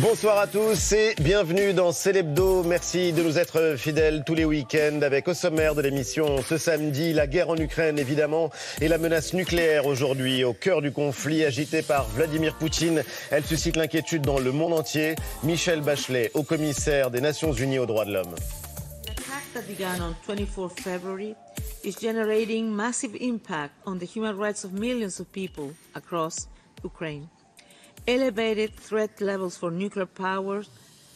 [0.00, 2.62] Bonsoir à tous et bienvenue dans Célébdo.
[2.62, 7.12] Merci de nous être fidèles tous les week-ends avec au sommaire de l'émission ce samedi
[7.12, 8.50] la guerre en Ukraine évidemment
[8.80, 13.02] et la menace nucléaire aujourd'hui au cœur du conflit agité par Vladimir Poutine.
[13.32, 15.16] Elle suscite l'inquiétude dans le monde entier.
[15.42, 18.36] Michel Bachelet, haut commissaire des Nations Unies aux droits de l'homme.
[19.04, 21.34] L'attaque that began on 24 February
[21.82, 23.72] is generating massive impact
[24.72, 25.24] millions.
[28.08, 30.70] Elevated threat levels for nuclear powers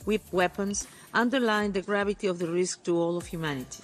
[0.04, 3.82] with weapons underline the gravity of the risk to all of humanity.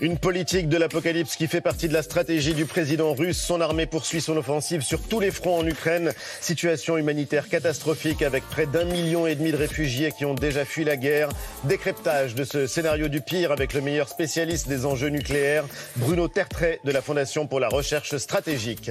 [0.00, 3.40] Une politique de l'apocalypse qui fait partie de la stratégie du président russe.
[3.40, 6.12] Son armée poursuit son offensive sur tous les fronts en Ukraine.
[6.40, 10.84] Situation humanitaire catastrophique avec près d'un million et demi de réfugiés qui ont déjà fui
[10.84, 11.28] la guerre.
[11.64, 15.64] Décryptage de ce scénario du pire avec le meilleur spécialiste des enjeux nucléaires,
[15.96, 18.90] Bruno Tertrais de la Fondation pour la recherche stratégique.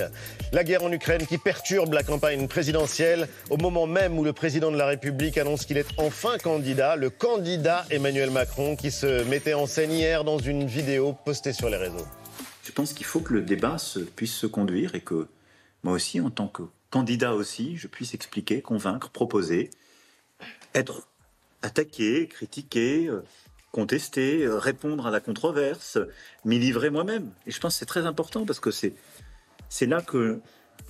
[0.53, 4.71] La guerre en Ukraine qui perturbe la campagne présidentielle au moment même où le président
[4.71, 9.53] de la République annonce qu'il est enfin candidat, le candidat Emmanuel Macron qui se mettait
[9.53, 12.05] en scène hier dans une vidéo postée sur les réseaux.
[12.63, 15.27] Je pense qu'il faut que le débat se, puisse se conduire et que
[15.83, 19.69] moi aussi, en tant que candidat aussi, je puisse expliquer, convaincre, proposer,
[20.75, 21.07] être
[21.61, 23.23] attaqué, critiqué, euh,
[23.71, 25.97] contesté, euh, répondre à la controverse,
[26.45, 27.31] m'y livrer moi-même.
[27.47, 28.93] Et je pense que c'est très important parce que c'est,
[29.69, 30.41] c'est là que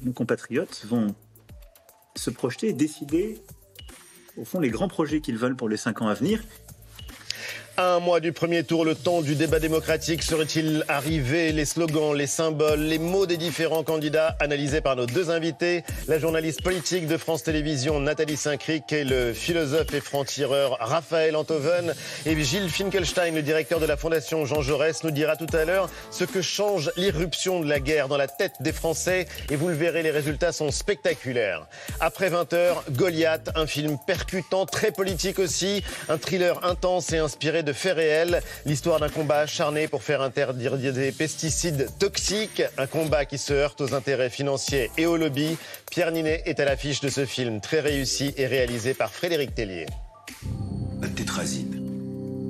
[0.02, 1.16] nos compatriotes vont
[2.16, 3.42] se projeter et décider,
[4.38, 6.42] au fond, les grands projets qu'ils veulent pour les cinq ans à venir.
[7.78, 10.24] Un mois du premier tour, le temps du débat démocratique.
[10.24, 15.30] Serait-il arrivé Les slogans, les symboles, les mots des différents candidats analysés par nos deux
[15.30, 21.38] invités, la journaliste politique de France Télévisions Nathalie Saint-Cric et le philosophe et franc-tireur Raphaël
[21.38, 21.94] Antoven.
[22.26, 25.90] Et Gilles Finkelstein, le directeur de la Fondation Jean Jaurès, nous dira tout à l'heure
[26.12, 29.28] ce que change l'irruption de la guerre dans la tête des Français.
[29.50, 31.66] Et vous le verrez, les résultats sont spectaculaires.
[32.02, 37.71] Après 20h, Goliath, un film percutant, très politique aussi, un thriller intense et inspiré de
[37.74, 43.38] faits réels, l'histoire d'un combat acharné pour faire interdire des pesticides toxiques, un combat qui
[43.38, 45.58] se heurte aux intérêts financiers et au lobby.
[45.90, 49.86] Pierre Ninet est à l'affiche de ce film très réussi et réalisé par Frédéric Tellier.
[51.02, 51.82] La tétrazine.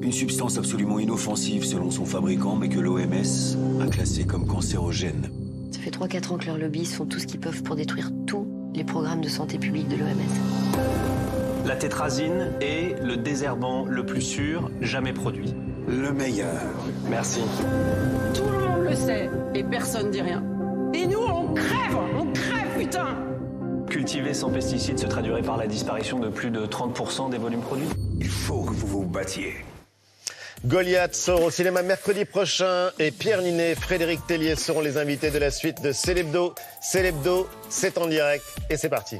[0.01, 5.29] Une substance absolument inoffensive selon son fabricant, mais que l'OMS a classée comme cancérogène.
[5.72, 8.47] Ça fait 3-4 ans que leurs lobbies font tout ce qu'ils peuvent pour détruire tous
[8.73, 11.21] les programmes de santé publique de l'OMS.
[11.66, 15.53] La tétrazine est le désherbant le plus sûr jamais produit.
[15.88, 16.61] Le meilleur.
[17.07, 17.41] Merci.
[18.33, 20.44] Tout le monde le sait et personne dit rien.
[20.94, 23.17] Et nous, on crève On crève, putain
[23.89, 27.89] Cultiver sans pesticides se traduirait par la disparition de plus de 30% des volumes produits.
[28.19, 29.53] Il faut que vous vous battiez.
[30.66, 35.39] Goliath sort au cinéma mercredi prochain et Pierre Ninet, Frédéric Tellier seront les invités de
[35.39, 36.53] la suite de Célébdo.
[36.81, 39.17] Célébdo, c'est en direct et c'est parti.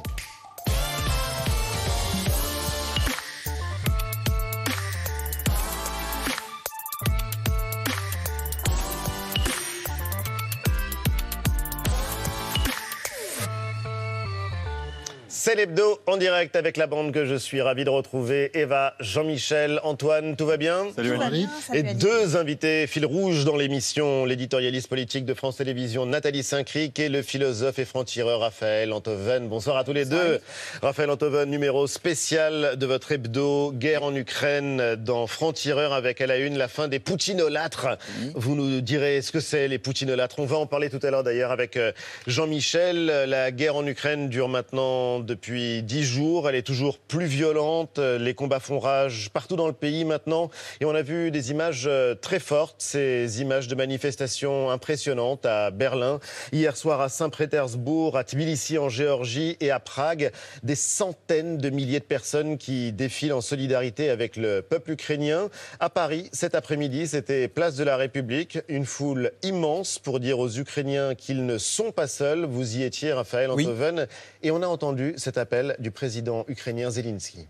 [15.44, 18.52] C'est l'hebdo en direct avec la bande que je suis ravi de retrouver.
[18.56, 21.48] Eva, Jean-Michel, Antoine, tout va bien Salut Annie.
[21.74, 27.08] Et deux invités fil rouge dans l'émission, l'éditorialiste politique de France Télévisions Nathalie Saint-Cric et
[27.08, 29.48] le philosophe et franc-tireur Raphaël Antoven.
[29.48, 30.38] Bonsoir à tous les deux.
[30.80, 36.36] Raphaël Antoven, numéro spécial de votre hebdo Guerre en Ukraine dans Franc-tireur avec à la
[36.38, 37.88] une la fin des poutinolâtres.
[38.36, 40.38] Vous nous direz ce que c'est les poutinolâtres.
[40.38, 41.90] On va en parler tout à l'heure d'ailleurs avec euh,
[42.28, 43.06] Jean-Michel.
[43.26, 46.48] La guerre en Ukraine dure maintenant depuis dix jours.
[46.48, 47.98] Elle est toujours plus violente.
[47.98, 50.50] Les combats font rage partout dans le pays maintenant.
[50.80, 55.70] Et on a vu des images euh, très fortes, ces images de manifestations impressionnantes à
[55.70, 56.20] Berlin,
[56.52, 60.32] hier soir à Saint-Pétersbourg, à Tbilissi en Géorgie et à Prague.
[60.62, 65.48] Des centaines de milliers de personnes qui défilent en solidarité avec le peuple ukrainien.
[65.80, 68.58] À Paris, cet après-midi, c'était place de la République.
[68.68, 72.44] Une foule immense pour dire aux Ukrainiens qu'ils ne sont pas seuls.
[72.44, 73.64] Vous y étiez, Raphaël Oui.
[73.64, 74.06] Antoven.
[74.42, 77.47] Et on a entendu cet appel du président ukrainien Zelensky.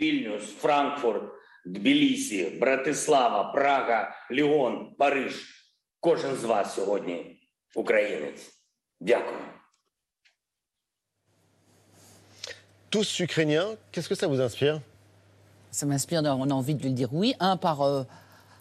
[0.00, 1.22] Вільнюс, Франкфурт,
[1.66, 5.34] Тбілісі, Братислава, Прага, Ліон, Париж.
[6.00, 7.40] Кожен з вас сьогодні
[7.74, 8.52] українець.
[9.00, 9.38] Дякую.
[12.90, 14.80] Tous ukrainiens, qu'est-ce que ça vous inspire
[15.70, 17.34] Ça m'inspire, on a envie de lui dire oui.
[17.38, 18.02] Un, par euh,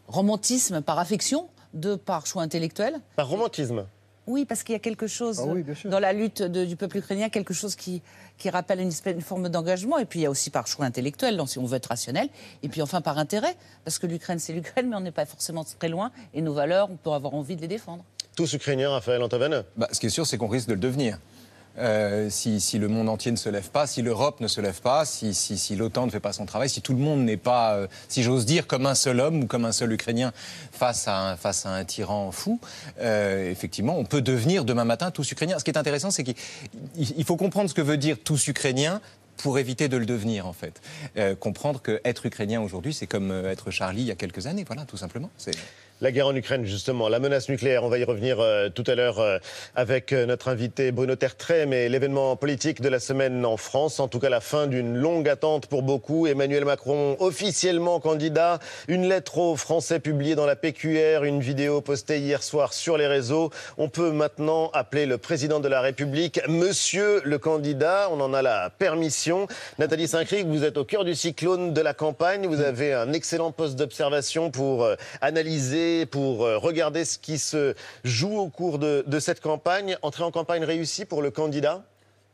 [0.08, 1.50] romantisme, par affection.
[1.74, 2.94] Deux, par choix intellectuel.
[3.16, 3.88] Par romantisme
[4.27, 6.97] oui, parce qu'il y a quelque chose Ah oui, dans la lutte de- du peuple
[6.99, 8.01] ukrainien, quelque chose qui,
[8.39, 9.99] qui rappelle une, espèce- une forme d'engagement.
[9.99, 12.29] Et puis il y a aussi par choix intellectuel, donc, si on veut être rationnel.
[12.63, 13.55] Et puis enfin par intérêt,
[13.85, 16.11] parce que l'Ukraine, c'est l'Ukraine, mais on n'est pas forcément très loin.
[16.33, 18.05] Et nos valeurs, on peut avoir envie de les défendre.
[18.37, 21.19] Tous ukrainiens, Raphaël Antoven Bah, ce qui est sûr, c'est qu'on risque de le devenir.
[21.79, 24.81] Euh, si, si, le monde entier ne se lève pas, si l'Europe ne se lève
[24.81, 27.37] pas, si, si, si l'OTAN ne fait pas son travail, si tout le monde n'est
[27.37, 30.33] pas, euh, si j'ose dire, comme un seul homme ou comme un seul Ukrainien
[30.73, 32.61] face à un, face à un tyran fou,
[33.01, 35.59] euh, effectivement, on peut devenir demain matin tous Ukrainiens.
[35.59, 39.01] Ce qui est intéressant, c'est qu'il faut comprendre ce que veut dire tous Ukrainiens
[39.37, 40.81] pour éviter de le devenir, en fait.
[41.17, 44.65] Euh, comprendre qu'être ukrainien aujourd'hui, c'est comme euh, être Charlie il y a quelques années,
[44.67, 45.31] voilà, tout simplement.
[46.01, 48.97] La guerre en Ukraine, justement, la menace nucléaire, on va y revenir euh, tout à
[48.97, 49.39] l'heure euh,
[49.77, 54.09] avec euh, notre invité Bruno Tertrais, mais l'événement politique de la semaine en France, en
[54.09, 56.27] tout cas la fin d'une longue attente pour beaucoup.
[56.27, 58.59] Emmanuel Macron officiellement candidat,
[58.89, 63.07] une lettre aux Français publiée dans la PQR, une vidéo postée hier soir sur les
[63.07, 63.51] réseaux.
[63.79, 68.43] On peut maintenant appeler le président de la République Monsieur le candidat, on en a
[68.43, 69.47] la permission.
[69.79, 73.53] Nathalie Saint-Cric, vous êtes au cœur du cyclone de la campagne, vous avez un excellent
[73.53, 74.89] poste d'observation pour
[75.21, 79.97] analyser pour euh, regarder ce qui se joue au cours de, cette campagne.
[80.03, 81.83] Entrée en campagne réussie pour le candidat?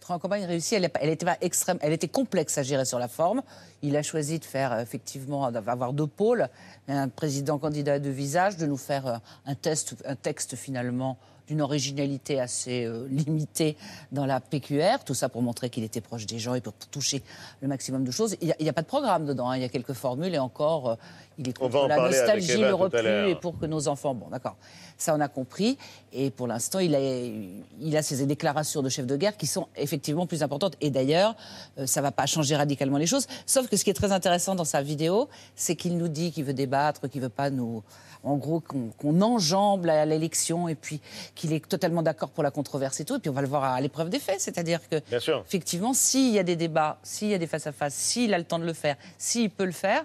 [0.09, 3.43] En campagne réussie, elle, était extrême, elle était complexe à gérer sur la forme.
[3.83, 6.49] Il a choisi de faire euh, effectivement d'avoir deux pôles,
[6.89, 9.17] un président candidat de visage, de nous faire euh,
[9.47, 11.17] un test, un texte finalement
[11.51, 13.77] d'une originalité assez euh, limitée
[14.13, 17.25] dans la PQR, tout ça pour montrer qu'il était proche des gens et pour toucher
[17.61, 18.37] le maximum de choses.
[18.41, 19.57] Il n'y a, pas de programme dedans, hein.
[19.57, 20.95] il y a quelques formules et encore, euh,
[21.41, 24.15] il est contre la nostalgie, le repli et pour que nos enfants...
[24.15, 24.57] Bon, d'accord,
[24.99, 25.79] ça on a compris.
[26.13, 29.69] Et pour l'instant, il a, il a ces déclarations de chef de guerre qui sont
[29.77, 30.77] effectivement plus importantes.
[30.81, 31.35] Et d'ailleurs,
[31.79, 33.27] euh, ça ne va pas changer radicalement les choses.
[33.47, 36.45] Sauf que ce qui est très intéressant dans sa vidéo, c'est qu'il nous dit qu'il
[36.45, 37.83] veut débattre, qu'il ne veut pas nous
[38.23, 41.01] en gros, qu'on enjambe l'élection et puis
[41.35, 43.17] qu'il est totalement d'accord pour la controverse et tout.
[43.17, 44.41] Et puis on va le voir à l'épreuve des faits.
[44.41, 45.01] C'est-à-dire que,
[45.47, 48.59] effectivement, s'il y a des débats, s'il y a des face-à-face, s'il a le temps
[48.59, 50.05] de le faire, s'il peut le faire,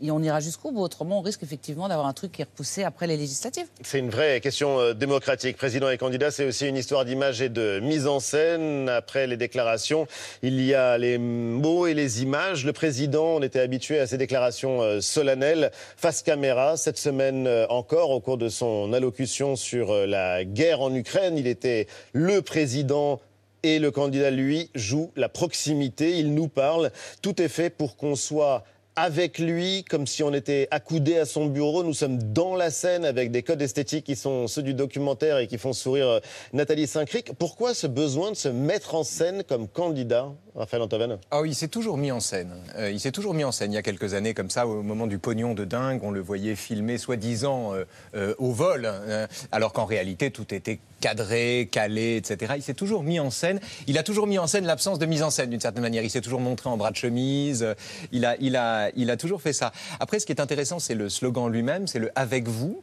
[0.00, 0.82] et on ira jusqu'au bout.
[0.82, 3.66] Autrement, on risque effectivement d'avoir un truc qui est repoussé après les législatives.
[3.82, 5.56] C'est une vraie question euh, démocratique.
[5.56, 8.88] Président et candidat, c'est aussi une histoire d'image et de mise en scène.
[8.88, 10.06] Après les déclarations,
[10.42, 12.64] il y a les mots et les images.
[12.64, 16.76] Le président, on était habitué à ces déclarations euh, solennelles face caméra.
[16.76, 21.46] Cette semaine euh, encore, au cours de son allocution sur la guerre en Ukraine, il
[21.46, 23.20] était le président
[23.62, 26.18] et le candidat, lui, joue la proximité.
[26.18, 26.92] Il nous parle.
[27.20, 28.62] Tout est fait pour qu'on soit
[28.96, 31.84] avec lui, comme si on était accoudé à son bureau.
[31.84, 35.46] Nous sommes dans la scène avec des codes esthétiques qui sont ceux du documentaire et
[35.46, 36.20] qui font sourire euh,
[36.54, 37.32] Nathalie Saint-Cric.
[37.38, 41.18] Pourquoi ce besoin de se mettre en scène comme candidat, Raphaël Antoven?
[41.30, 42.54] Ah oui, il s'est toujours mis en scène.
[42.76, 43.70] Euh, il s'est toujours mis en scène.
[43.70, 46.20] Il y a quelques années, comme ça, au moment du pognon de dingue, on le
[46.20, 47.74] voyait filmer soi-disant
[48.14, 52.54] euh, au vol, hein, alors qu'en réalité, tout était cadré, calé, etc.
[52.56, 53.60] Il s'est toujours mis en scène.
[53.86, 56.02] Il a toujours mis en scène l'absence de mise en scène, d'une certaine manière.
[56.02, 57.66] Il s'est toujours montré en bras de chemise.
[58.12, 59.72] Il a, il a, il a toujours fait ça.
[60.00, 62.82] Après, ce qui est intéressant, c'est le slogan lui-même, c'est le avec vous,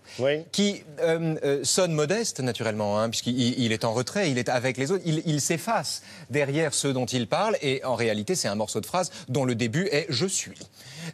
[0.51, 4.77] qui euh, euh, sonne modeste naturellement, hein, puisqu'il il est en retrait, il est avec
[4.77, 8.55] les autres, il, il s'efface derrière ceux dont il parle, et en réalité, c'est un
[8.55, 10.57] morceau de phrase dont le début est je suis.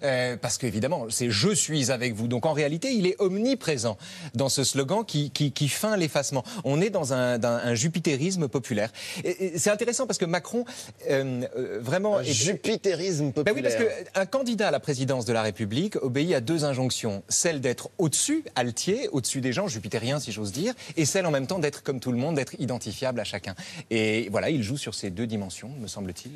[0.04, 2.28] Euh, parce qu'évidemment, c'est je suis avec vous.
[2.28, 3.98] Donc en réalité, il est omniprésent
[4.36, 6.44] dans ce slogan qui, qui, qui feint l'effacement.
[6.64, 8.92] On est dans un, un jupitérisme populaire.
[9.24, 10.66] Et, c'est intéressant parce que Macron,
[11.10, 12.18] euh, euh, vraiment.
[12.18, 13.54] Un jupitérisme populaire.
[13.54, 17.24] Ben oui, parce qu'un candidat à la présidence de la République obéit à deux injonctions
[17.28, 21.48] celle d'être au-dessus, altier, au-dessus des gens, jupitérien si j'ose dire, et celle en même
[21.48, 23.56] temps d'être comme tout le monde, d'être identifiable à chacun.
[23.90, 26.32] Et voilà, il joue sur ces deux dimensions, me semble-t-il.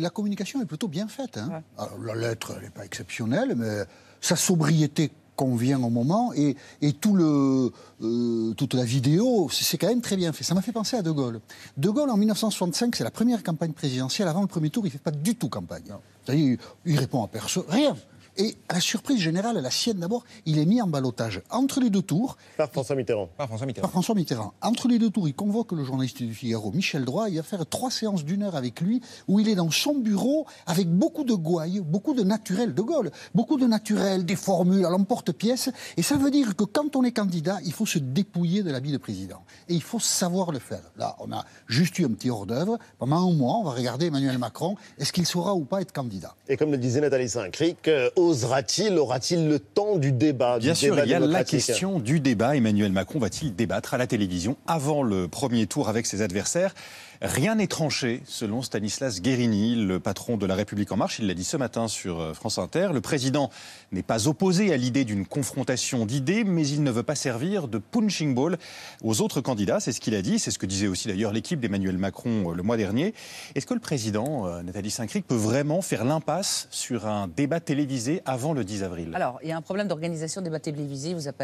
[0.00, 1.38] La communication est plutôt bien faite.
[1.38, 1.62] Hein.
[1.76, 3.84] Alors, la lettre, elle n'est pas exceptionnelle, mais
[4.20, 7.70] sa sobriété convient au moment et, et tout le,
[8.02, 10.42] euh, toute la vidéo, c'est quand même très bien fait.
[10.42, 11.40] Ça m'a fait penser à De Gaulle.
[11.76, 14.26] De Gaulle, en 1965, c'est la première campagne présidentielle.
[14.26, 15.94] Avant le premier tour, il ne fait pas du tout campagne.
[16.26, 17.96] Il, il répond à personne, rien.
[18.40, 21.42] Et à la surprise générale, la sienne d'abord, il est mis en balotage.
[21.50, 22.36] Entre les deux tours.
[22.56, 23.28] Par François Mitterrand.
[23.36, 23.82] Par François Mitterrand.
[23.82, 24.54] Par François Mitterrand.
[24.62, 27.28] Entre les deux tours, il convoque le journaliste du Figaro, Michel Droit.
[27.28, 30.46] Il va faire trois séances d'une heure avec lui, où il est dans son bureau
[30.68, 33.10] avec beaucoup de gouailles, beaucoup de naturel de Gaulle.
[33.34, 35.70] Beaucoup de naturel, des formules à l'emporte-pièce.
[35.96, 38.92] Et ça veut dire que quand on est candidat, il faut se dépouiller de l'habit
[38.92, 39.42] de président.
[39.68, 40.92] Et il faut savoir le faire.
[40.96, 42.78] Là, on a juste eu un petit hors-d'œuvre.
[43.00, 44.76] Pendant un mois, on va regarder Emmanuel Macron.
[44.96, 48.98] Est-ce qu'il saura ou pas être candidat Et comme le disait Nathalie Saint-Cric, euh, il
[48.98, 52.56] aura-t-il le temps du débat Bien sûr, il y a la question du débat.
[52.56, 56.74] Emmanuel Macron va-t-il débattre à la télévision avant le premier tour avec ses adversaires?
[57.20, 61.18] Rien n'est tranché, selon Stanislas Guérini, le patron de La République En Marche.
[61.18, 62.90] Il l'a dit ce matin sur euh, France Inter.
[62.92, 63.50] Le président
[63.90, 67.78] n'est pas opposé à l'idée d'une confrontation d'idées, mais il ne veut pas servir de
[67.78, 68.56] punching ball
[69.02, 69.80] aux autres candidats.
[69.80, 70.38] C'est ce qu'il a dit.
[70.38, 73.14] C'est ce que disait aussi d'ailleurs l'équipe d'Emmanuel Macron euh, le mois dernier.
[73.56, 78.22] Est-ce que le président, euh, Nathalie Saint-Cric, peut vraiment faire l'impasse sur un débat télévisé
[78.26, 79.10] avant le 10 avril?
[79.14, 81.14] Alors, il y a un problème d'organisation des débats télévisés.
[81.14, 81.36] Vous avez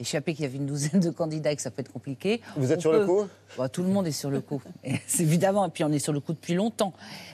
[0.00, 2.40] échappé qu'il y avait une douzaine de candidats et que ça peut être compliqué.
[2.56, 3.26] Vous êtes On sur le coup
[3.56, 4.62] Bah, Tout le monde est sur le coup.
[5.18, 6.92] Évidemment, et puis on est sur le coup depuis longtemps.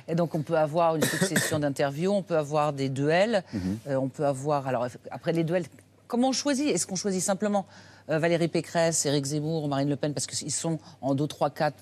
[0.08, 3.78] Et donc on peut avoir une succession d'interviews, on peut avoir des duels, Mhm.
[3.88, 4.66] euh, on peut avoir.
[4.68, 5.64] Alors après les duels,
[6.06, 6.68] comment on choisit?
[6.68, 7.66] Est-ce qu'on choisit simplement
[8.10, 10.12] euh, Valérie Pécresse, Éric Zemmour, Marine Le Pen?
[10.14, 11.74] Parce qu'ils sont en 2, 3, 4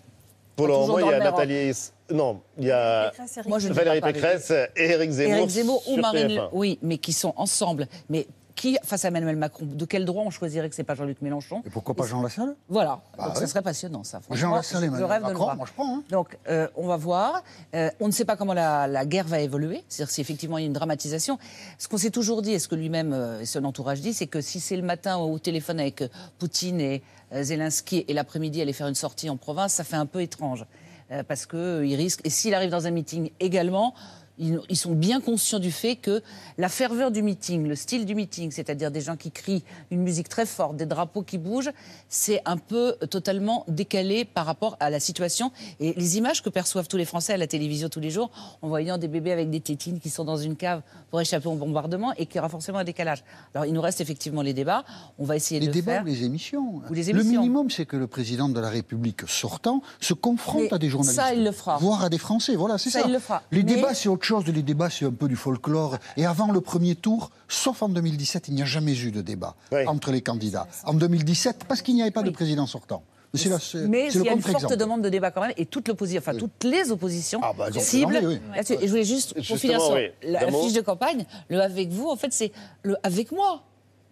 [0.57, 1.73] Pour le moment, il y a Nathalie.
[2.11, 5.33] Non, il y a Pécresse, Éric Moi, je ne Valérie Pécresse et Éric Zemmour.
[5.39, 6.35] Éric Zemmour ou Marine TF1.
[6.35, 7.87] Le Oui, mais qui sont ensemble.
[8.11, 11.21] Mais qui, face à Emmanuel Macron, de quel droit on choisirait que c'est pas Jean-Luc
[11.23, 12.55] Mélenchon Et pourquoi pas Jean Lassalle?
[12.69, 13.01] Voilà.
[13.17, 13.41] Bah Donc ouais.
[13.41, 14.21] ça serait passionnant, ça.
[14.31, 15.57] Jean Lassalle Emmanuel rêve de le Macron, voir.
[15.57, 15.97] moi je prends.
[15.97, 16.03] hein.
[16.11, 17.43] Donc, euh, on va voir.
[17.75, 19.83] Euh, on ne sait pas comment la, la guerre va évoluer.
[19.89, 21.39] C'est-à-dire si effectivement il y a une dramatisation.
[21.79, 24.27] Ce qu'on s'est toujours dit, et ce que lui-même euh, et son entourage dit, c'est
[24.27, 26.05] que si c'est le matin au téléphone avec
[26.39, 27.03] Poutine et
[27.43, 30.65] Zelensky et l'après-midi aller faire une sortie en province, ça fait un peu étrange.
[31.11, 32.21] Euh, parce qu'il risque.
[32.25, 33.95] Et s'il arrive dans un meeting également.
[34.39, 36.23] Ils, ils sont bien conscients du fait que
[36.57, 40.29] la ferveur du meeting, le style du meeting, c'est-à-dire des gens qui crient une musique
[40.29, 41.71] très forte, des drapeaux qui bougent,
[42.09, 46.89] c'est un peu totalement décalé par rapport à la situation et les images que perçoivent
[46.89, 48.31] tous les Français à la télévision tous les jours
[48.63, 51.55] en voyant des bébés avec des tétines qui sont dans une cave pour échapper au
[51.55, 53.23] bombardement et qu'il y aura forcément un décalage.
[53.55, 54.85] Alors il nous reste effectivement les débats,
[55.19, 56.03] on va essayer Les de le débats faire.
[56.03, 56.83] ou les émissions.
[56.91, 57.41] Ou les Le émissions.
[57.43, 61.17] minimum, c'est que le président de la République sortant se confronte Mais à des journalistes.
[61.21, 61.77] ça, il le fera.
[61.77, 62.57] Voire à des Français.
[62.57, 63.01] Voilà, c'est ça.
[63.03, 63.43] Ça, il le fera.
[63.53, 64.55] Les Mais- débats, c'est autre chose.
[64.55, 65.99] Les débats, c'est un peu du folklore.
[66.17, 69.55] Et avant le premier tour, sauf en 2017, il n'y a jamais eu de débat
[69.87, 70.67] entre les candidats.
[70.85, 73.03] En 2017, parce qu'il n'y avait pas de président sortant.
[73.35, 75.89] Mais c'est- Mais il y a une forte demande de débat quand même, et toute
[75.89, 78.21] l'opposition, enfin toutes les oppositions bah, elles ont ciblent.
[78.23, 78.39] oui.
[78.55, 78.75] là-dessus.
[78.75, 80.09] Et je voulais juste, pour finir sur oui.
[80.23, 82.53] la, fiche de campagne, le avec vous, en fait, c'est
[82.83, 83.63] le avec moi.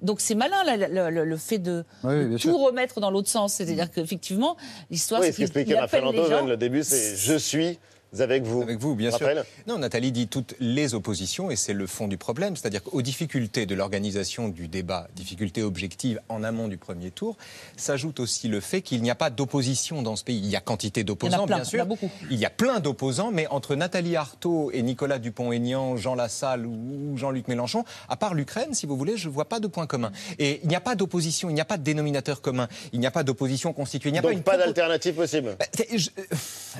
[0.00, 2.58] Donc c'est malin le, le fait de, tout sûr.
[2.58, 3.52] remettre dans l'autre sens.
[3.52, 4.56] C'est-à-dire qu'effectivement,
[4.90, 6.46] l'histoire, Oui, c'est ce qu'il appelle Raphaël les gens.
[6.46, 7.78] Le début, c'est je suis
[8.18, 8.62] avec vous.
[8.62, 9.28] Avec vous, bien sûr.
[9.66, 12.56] Non, Nathalie dit toutes les oppositions, et c'est le fond du problème.
[12.56, 17.36] C'est-à-dire qu'aux difficultés de l'organisation du débat, difficultés objectives en amont du premier tour,
[17.76, 20.38] s'ajoute aussi le fait qu'il n'y a pas d'opposition dans ce pays.
[20.38, 21.82] Il y a quantité d'opposants, bien il y en sûr.
[21.82, 22.10] a beaucoup.
[22.30, 27.16] Il y a plein d'opposants, mais entre Nathalie Arthaud et Nicolas Dupont-Aignan, Jean Lassalle ou
[27.16, 30.10] Jean-Luc Mélenchon, à part l'Ukraine, si vous voulez, je ne vois pas de point commun.
[30.38, 33.06] Et il n'y a pas d'opposition, il n'y a pas de dénominateur commun, il n'y
[33.06, 34.08] a pas d'opposition constituée.
[34.10, 35.56] Il n'y a pas Donc une pas d'alternative possible.
[35.58, 36.24] bah, euh,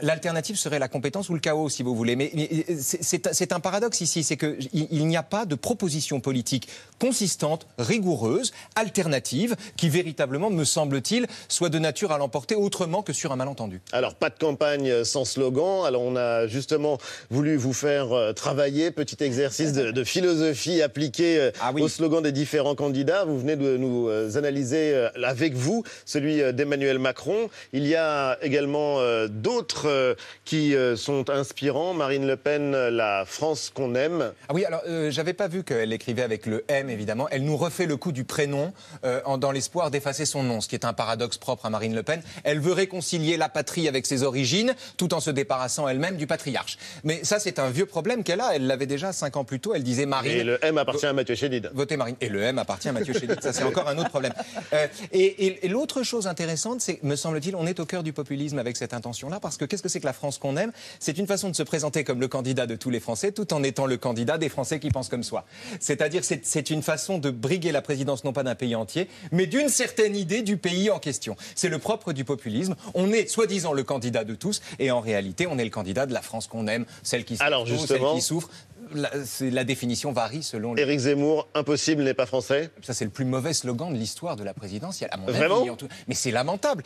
[0.02, 2.17] L'alternative serait la compétence ou le chaos, si vous voulez.
[2.17, 6.21] Mais mais, euh, c'est- un paradoxe ici, c'est qu'il il n'y a pas de proposition
[6.21, 13.12] politique consistante, rigoureuse, alternative, qui véritablement, me semble-t-il, soit de nature à l'emporter autrement que
[13.12, 13.81] sur un malentendu.
[13.93, 15.85] Alors, pas de campagne sans slogan.
[15.87, 16.99] Alors, on a justement
[17.31, 21.83] voulu vous faire euh, travailler, petit exercice de, de philosophie appliqué euh, Ah oui.
[21.83, 23.25] au slogan des différents candidats.
[23.25, 27.49] Vous venez de nous analyser avec vous celui d'Emmanuel Macron.
[27.73, 28.99] Il y a également
[29.29, 31.93] d'autres qui euh, sont inspirants.
[31.93, 34.33] Marine Le Pen, la France qu'on aime.
[34.49, 37.26] Ah oui, alors euh, j'avais pas vu qu'elle écrivait avec le M, évidemment.
[37.31, 38.73] Elle nous refait le coup du prénom
[39.05, 41.95] euh, en- dans l'espoir d'effacer son nom, ce qui est un paradoxe propre à Marine
[41.95, 42.23] Le Pen.
[42.45, 46.79] Elle veut réconcilier la patrie avec ses origines, tout en se débarrassant elle-même du patriarche.
[47.02, 48.55] Mais ça, c'est un vieux problème qu'elle a.
[48.55, 49.75] Elle l'avait déjà cinq ans plus tôt.
[49.75, 50.31] Elle disait Marine.
[50.33, 51.71] Et le M appartient à Mathieu Chédid.
[51.75, 52.17] Votez Marine.
[52.21, 53.40] Et le M appartient à Mathieu Chédid.
[53.43, 54.33] Ça, c'est encore un autre problème.
[54.73, 58.12] Euh, et et- et l'autre chose intéressante, c'est, me semble-t-il, on est au cœur du
[58.12, 60.71] populisme avec cette intention-là, parce que qu'est-ce que c'est que la France qu'on aime?
[61.02, 63.62] C'est une façon de se présenter comme le candidat de tous les Français, tout en
[63.62, 65.47] étant le candidat des Français qui pensent comme soi.
[65.80, 69.47] C'est-à-dire, c'est, c'est une façon de briguer la présidence non pas d'un pays entier, mais
[69.47, 71.37] d'une certaine idée du pays en question.
[71.54, 72.76] C'est le propre du populisme.
[72.92, 76.12] On est soi-disant le candidat de tous, et en réalité, on est le candidat de
[76.12, 78.50] la France qu'on aime, celle qui Alors, justement- celle qui souffre.
[78.92, 82.70] La, définition varie selon le Éric Zemmour, impossible n'est pas français.
[82.82, 85.70] ça, c'est le plus mauvais slogan de l'histoire de la présidentielle, à mon Vraiment avis.
[85.70, 86.82] en tout- Mais c'est lamentable.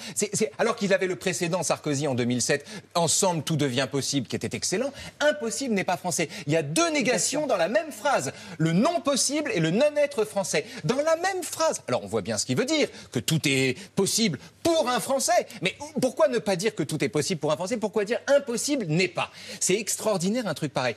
[0.59, 4.93] Alors qu'il avait le précédent Sarkozy en 2007, Ensemble, tout devient possible, qui était excellent.
[5.21, 6.29] Impossible n'est pas français.
[6.47, 8.33] Il y a deux négations dans la même phrase.
[8.59, 10.67] Le non possible et le non-être français.
[10.85, 11.83] Dans la même phrase.
[11.89, 15.47] Alors, on voit bien ce qu'il veut dire, que tout est possible pour un Français.
[15.63, 17.77] Mais pourquoi ne pas dire que tout est possible pour un Français?
[17.77, 19.31] Pourquoi dire impossible n'est pas?
[19.61, 20.95] C'est extraordinaire, un truc pareil.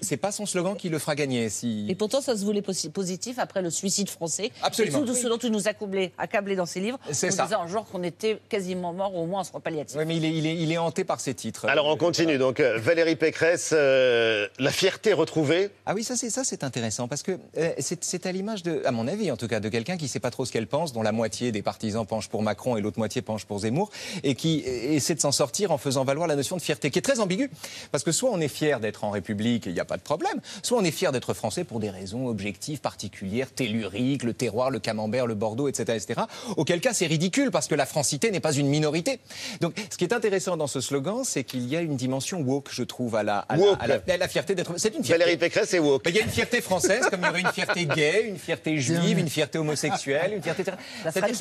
[0.00, 1.48] C'est pas son slogan qui le fera gagner.
[1.48, 1.86] Si...
[1.88, 4.50] Et pourtant, ça se voulait posi- positif après le suicide français.
[4.62, 5.02] Absolument.
[5.02, 6.98] Et tout ce dont tu nous accablé, accablé dans ses livres.
[7.10, 7.44] C'est en ça.
[7.44, 9.96] disant genre qu'on était quasiment mort, au moins en soins palliatifs.
[9.98, 11.66] Oui, mais il est, il, est, il est hanté par ses titres.
[11.66, 12.38] Alors, on continue.
[12.38, 15.70] Donc, euh, Valérie Pécresse, euh, la fierté retrouvée.
[15.86, 18.90] Ah oui, ça c'est ça c'est intéressant parce que euh, c'est à l'image de, à
[18.90, 21.02] mon avis en tout cas, de quelqu'un qui sait pas trop ce qu'elle pense, dont
[21.02, 23.90] la moitié des partisans penchent pour Macron et l'autre moitié penche pour Zemmour,
[24.22, 27.02] et qui essaie de s'en sortir en faisant valoir la notion de fierté, qui est
[27.02, 27.50] très ambiguë,
[27.92, 30.02] parce que soit on est fier d'être en République et il n'y a pas de
[30.02, 34.70] problème, Soit on est fier d'être français pour des raisons objectives, particulières, telluriques, le terroir,
[34.70, 36.20] le camembert, le Bordeaux, etc., etc.
[36.56, 39.20] Auquel cas, c'est ridicule parce que la francité n'est pas une minorité.
[39.60, 42.68] Donc, ce qui est intéressant dans ce slogan, c'est qu'il y a une dimension woke,
[42.70, 43.76] je trouve, à la, à la, Woke.
[43.80, 44.72] à la- à la fierté d'être.
[44.78, 45.22] C'est une fierté.
[45.24, 46.04] Valérie Pécresse est woke.
[46.04, 48.38] Ben, Il y a une fierté française, comme il y aurait une fierté gay, une
[48.38, 50.64] fierté juive, une fierté homosexuelle, une fierté.
[51.04, 51.36] La C'est-à-dire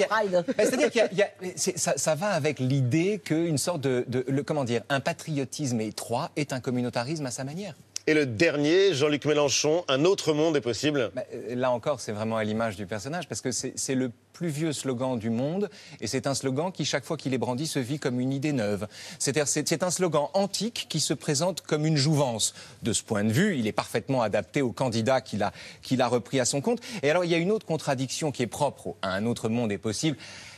[0.92, 4.44] qu'il y a- ben, y ça, ça va avec l'idée qu'une sorte de, de- le-
[4.44, 7.76] comment dire, un patriotisme étroit est un communautarisme à sa manière.
[8.05, 11.12] Et le dernier, Jean-Luc Mélenchon, un autre monde est possible.
[11.15, 14.50] Ben, euh, là encore, c'est vraiment à l'image du personnage, parce que c'est le plus
[14.50, 15.69] vieux slogan du monde,
[16.01, 18.51] et c'est un slogan qui, chaque fois qu'il est brandi, se vit comme une idée
[18.51, 18.88] neuve.
[19.19, 22.53] C'est un slogan antique qui se présente comme une jouvence.
[22.81, 26.45] De ce point de vue, il est parfaitement adapté au candidat qu'il a, repris à
[26.45, 26.81] son compte.
[27.03, 29.72] Et alors, il y a une autre contradiction qui est propre à un autre monde
[29.72, 30.17] est possible.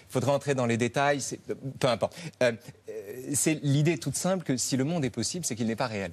[0.09, 1.19] Il faudra entrer dans les détails,
[1.79, 2.15] peu importe.
[2.41, 2.53] Euh,
[3.34, 6.12] c'est l'idée toute simple que si le monde est possible, c'est qu'il n'est pas réel.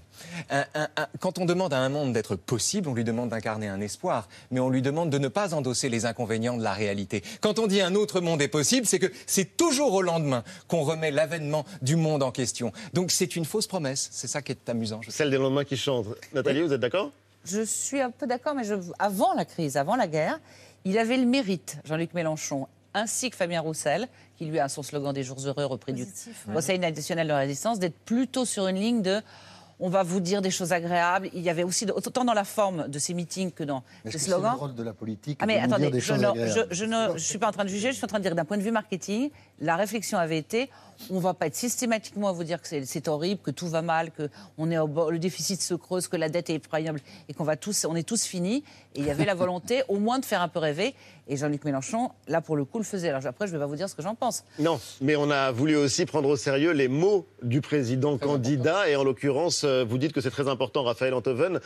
[0.51, 3.69] Un- un- un- quand on demande à un monde d'être possible, on lui demande d'incarner
[3.69, 7.23] un espoir, mais on lui demande de ne pas endosser les inconvénients de la réalité.
[7.41, 10.83] Quand on dit un autre monde est possible, c'est que c'est toujours au lendemain qu'on
[10.83, 12.73] remet l'avènement du monde en question.
[12.95, 14.09] Donc c'est une fausse promesse.
[14.13, 15.01] C'est ça qui est amusant.
[15.03, 16.07] je Celle des lendemains qui chantent.
[16.35, 17.11] Nathalie, vous êtes d'accord?
[17.45, 20.39] Je suis un peu d'accord, mais je- avant la crise, avant la guerre,
[20.85, 24.07] il avait le mérite, Jean-Luc Mélenchon, ainsi que Fabien Roussel,
[24.43, 26.07] qui lui a son slogan des jours heureux repris du
[26.53, 29.21] Conseil national de résistance, d'être plutôt sur une ligne de
[29.85, 31.29] on va vous dire des choses agréables.
[31.33, 34.19] Il y avait aussi, autant dans la forme de ces meetings que dans est-ce que
[34.19, 34.55] c'est le slogans.
[34.57, 36.85] rôle de la politique Ah mais de nous dire attendez, des je choses je, je
[36.85, 38.45] ne je suis pas en train de juger, je suis en train de dire d'un
[38.45, 39.31] point de vue marketing,
[39.63, 40.69] la réflexion avait été,
[41.11, 44.11] on va pas être systématiquement à vous dire que c'est- horrible, que tout va mal,
[44.13, 44.29] que
[44.59, 47.43] on est au bord- le déficit se creuse, que la dette est effroyable et qu'on
[47.45, 48.63] va tous, on est tous finis.
[48.95, 50.95] Et il y avait la volonté au moins de faire un peu rêver.
[51.29, 53.09] Et Jean-Luc Mélenchon, là pour le coup, le faisait.
[53.09, 54.45] Alors après, je vais pas vous dire ce que j'en pense.
[54.59, 58.89] Non, mais on a voulu aussi prendre au sérieux les mots du président candidat.
[58.89, 61.61] Et en l'occurrence, euh, vous dites que c'est très important, Raphaël Antoven.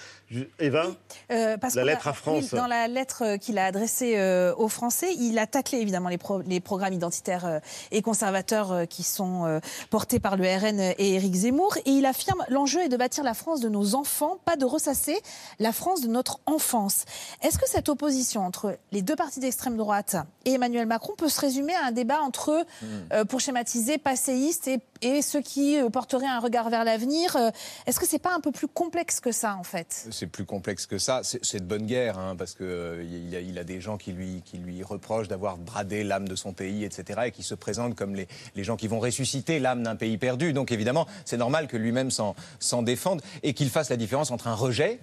[0.58, 0.86] Eva
[1.30, 2.44] Euh, parce La a- lettre à France.
[2.52, 6.08] oui, dans la lettre euh, qu'il a adressée euh, aux Français, il a taclé évidemment
[6.10, 7.58] les, pro- les programmes identitaires euh,
[7.90, 11.76] et conservateurs euh, qui sont euh, portés par le RN et Éric Zemmour.
[11.84, 15.18] Et il affirme l'enjeu est de bâtir la France de nos enfants, pas de ressasser
[15.58, 17.04] la France de notre enfance.
[17.42, 21.40] Est-ce que cette opposition entre les deux partis d'extrême droite et Emmanuel Macron peut se
[21.40, 22.86] résumer à un débat entre, Hmm.
[23.12, 27.50] euh, pour schématiser, passéistes et, et ceux qui euh, porteraient un regard vers l'avenir Euh,
[27.86, 30.06] Est-ce que c'est pas un peu plus complexe que ça en fait?
[30.10, 31.20] C'est plus complexe que ça.
[31.22, 34.58] C'est de bonne guerre, hein, parce qu'il il a, a des gens qui lui, qui
[34.58, 38.28] lui reprochent d'avoir bradé l'âme de son pays, etc., et qui se présentent comme les,
[38.54, 40.52] les gens qui vont ressusciter l'âme d'un pays perdu.
[40.52, 44.54] Donc évidemment, c'est normal que lui-même s'en défende et qu'il fasse la différence entre un
[44.54, 45.00] rejet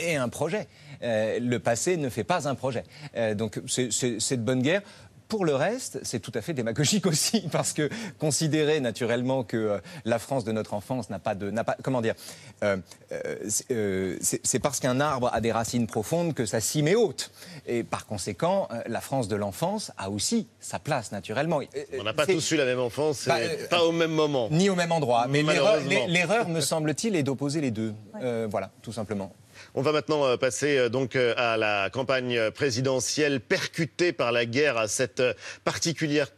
[0.00, 0.66] et un projet.
[1.02, 2.84] Euh, le passé ne fait pas un projet.
[3.16, 3.88] Euh, donc c'est
[4.36, 4.82] de bonne guerre.
[5.28, 9.78] Pour le reste, c'est tout à fait démagogique aussi, parce que considérer naturellement que euh,
[10.04, 12.14] la France de notre enfance n'a pas de, n'a pas, comment dire,
[12.62, 12.76] euh,
[13.12, 16.88] euh, c'est euh, c'est c'est parce qu'un arbre a des racines profondes que sa cime
[16.88, 17.30] est haute,
[17.66, 21.60] et par conséquent, euh, la France de l'enfance a aussi sa place naturellement.
[21.98, 24.48] On n'a pas tous eu la même enfance, Bah, et euh, pas au même moment.
[24.50, 25.26] Ni au même endroit.
[25.28, 26.06] Mais l'erreur, Malheureusement.
[26.06, 27.94] l'e- l'erreur, me semble-t-il, est d'opposer les deux.
[28.22, 29.32] Euh, voilà, tout simplement.
[29.76, 34.46] On va maintenant euh, passer euh, donc euh, à la campagne présidentielle percutée par la
[34.46, 35.20] guerre, à cette
[35.64, 36.28] particulière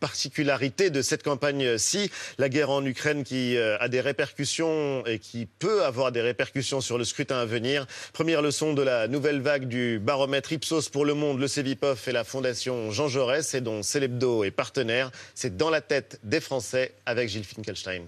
[0.00, 5.84] particularité de cette campagne-ci, la guerre en Ukraine qui a des répercussions et qui peut
[5.84, 7.86] avoir des répercussions sur le scrutin à venir.
[8.12, 12.12] Première leçon de la nouvelle vague du baromètre Ipsos pour le monde, le Cevipof et
[12.12, 15.12] la fondation Jean Jaurès et dont Celebdo est partenaire.
[15.34, 18.02] C'est dans la tête des Français avec Gilles Finkelstein.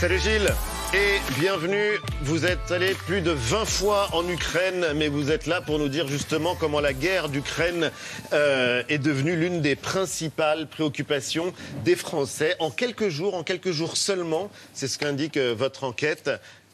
[0.00, 0.54] Salut Gilles
[0.94, 1.98] et bienvenue.
[2.22, 5.88] Vous êtes allé plus de 20 fois en Ukraine, mais vous êtes là pour nous
[5.88, 7.90] dire justement comment la guerre d'Ukraine
[8.32, 11.52] euh, est devenue l'une des principales préoccupations
[11.84, 12.56] des Français.
[12.60, 16.30] En quelques jours, en quelques jours seulement, c'est ce qu'indique euh, votre enquête,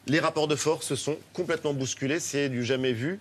[0.07, 2.21] les rapports de force se sont complètement bousculés.
[2.21, 3.19] C'est du jamais vu.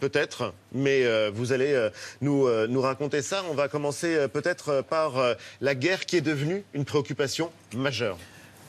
[0.00, 1.88] Peut-être, mais euh, vous allez
[2.20, 3.44] nous, nous raconter ça.
[3.48, 5.12] On va commencer peut-être par
[5.60, 8.18] la guerre qui est devenue une préoccupation majeure.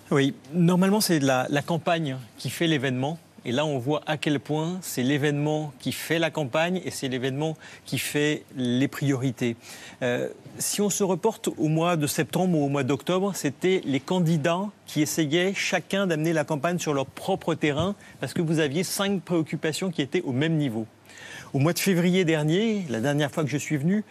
[0.10, 3.20] Oui, normalement c'est la, campagne qui fait l'événement.
[3.44, 7.10] Et là, on voit à quel point c'est l'événement qui fait la campagne et c'est
[7.10, 9.58] l'événement qui fait les priorités.
[10.02, 14.00] Euh, si on se reporte au mois de septembre ou au mois d'octobre, c'était les
[14.00, 18.84] candidats qui essayaient chacun d'amener la campagne sur leur propre terrain parce que vous aviez
[18.84, 20.86] cinq préoccupations qui étaient au même niveau.
[21.54, 24.04] Au mois de février dernier, la dernière fois que je suis venu,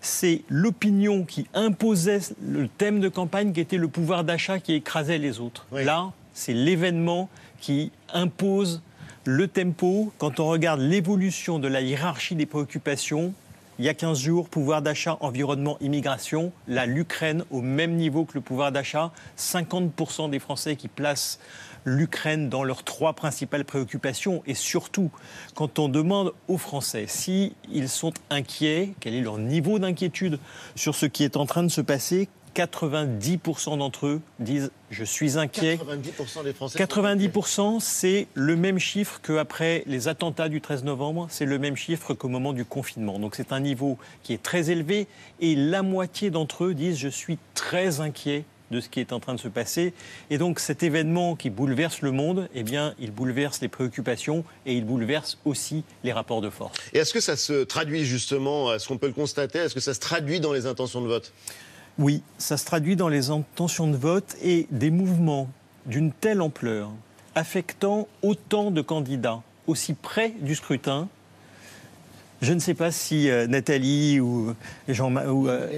[0.00, 5.18] c'est l'opinion qui imposait le thème de campagne qui était le pouvoir d'achat qui écrasait
[5.18, 5.66] les autres.
[5.72, 7.28] Là, c'est l'événement
[7.60, 8.82] qui impose
[9.24, 10.12] le tempo.
[10.18, 13.34] Quand on regarde l'évolution de la hiérarchie des préoccupations,
[13.78, 16.52] il y a 15 jours, pouvoir d'achat, environnement, immigration.
[16.66, 19.12] Là, l'Ukraine au même niveau que le pouvoir d'achat.
[19.38, 21.38] 50% des Français qui placent
[21.88, 24.42] l'Ukraine dans leurs trois principales préoccupations.
[24.46, 25.10] Et surtout,
[25.54, 30.38] quand on demande aux Français s'ils sont inquiets, quel est leur niveau d'inquiétude
[30.74, 35.38] sur ce qui est en train de se passer, 90% d'entre eux disent je suis
[35.38, 35.76] inquiet.
[35.76, 36.78] 90% des Français.
[36.78, 42.14] 90%, c'est le même chiffre qu'après les attentats du 13 novembre, c'est le même chiffre
[42.14, 43.18] qu'au moment du confinement.
[43.18, 45.06] Donc c'est un niveau qui est très élevé
[45.40, 49.20] et la moitié d'entre eux disent je suis très inquiet de ce qui est en
[49.20, 49.92] train de se passer.
[50.30, 54.74] Et donc cet événement qui bouleverse le monde, eh bien, il bouleverse les préoccupations et
[54.74, 56.76] il bouleverse aussi les rapports de force.
[56.92, 59.94] Et est-ce que ça se traduit justement, est-ce qu'on peut le constater, est-ce que ça
[59.94, 61.32] se traduit dans les intentions de vote?
[61.98, 65.48] Oui, ça se traduit dans les intentions de vote et des mouvements
[65.86, 66.90] d'une telle ampleur,
[67.34, 71.08] affectant autant de candidats aussi près du scrutin.
[72.40, 74.54] Je ne sais pas si euh, Nathalie ou
[74.88, 75.68] Jean ou, euh,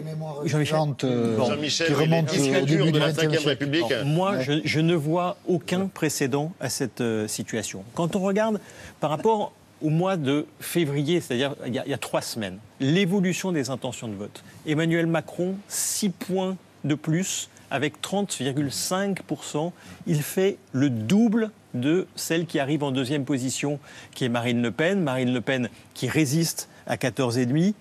[0.44, 3.84] Jean-Michel euh, Jean qui remonte au début de la Ve République.
[4.04, 7.82] moi, je, je, ne vois aucun précédent à cette situation.
[7.94, 8.60] Quand on regarde
[9.00, 14.08] par rapport au mois de février, c'est-à-dire il, y a trois semaines, l'évolution des intentions
[14.08, 14.44] de vote.
[14.66, 19.72] Emmanuel Macron, 6 points de plus, avec 30,5%.
[20.06, 23.78] Il fait le double de celle qui arrive en deuxième position,
[24.14, 25.00] qui est Marine Le Pen.
[25.00, 27.74] Marine Le Pen qui résiste à 14,5%.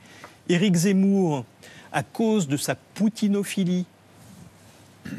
[0.49, 1.45] Éric Zemmour,
[1.91, 3.85] à cause de sa poutinophilie,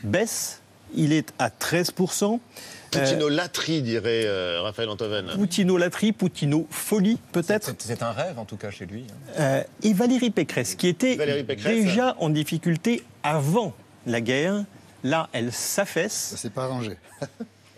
[0.03, 0.61] baisse.
[0.95, 2.41] Il est à 13%.
[2.91, 5.27] Poutinolatrie, dirait euh, Raphaël Antoven.
[5.37, 7.73] Poutinolatrie, Poutino-folie, peut-être.
[7.79, 9.05] C'est un rêve, en tout cas, chez lui.
[9.09, 9.33] Hein.
[9.39, 11.17] Euh, et Valérie Pécresse, qui était
[11.65, 13.73] déjà en difficulté avant
[14.07, 14.65] la guerre,
[15.05, 16.13] là, elle s'affaisse.
[16.13, 16.97] Ça s'est pas arrangé.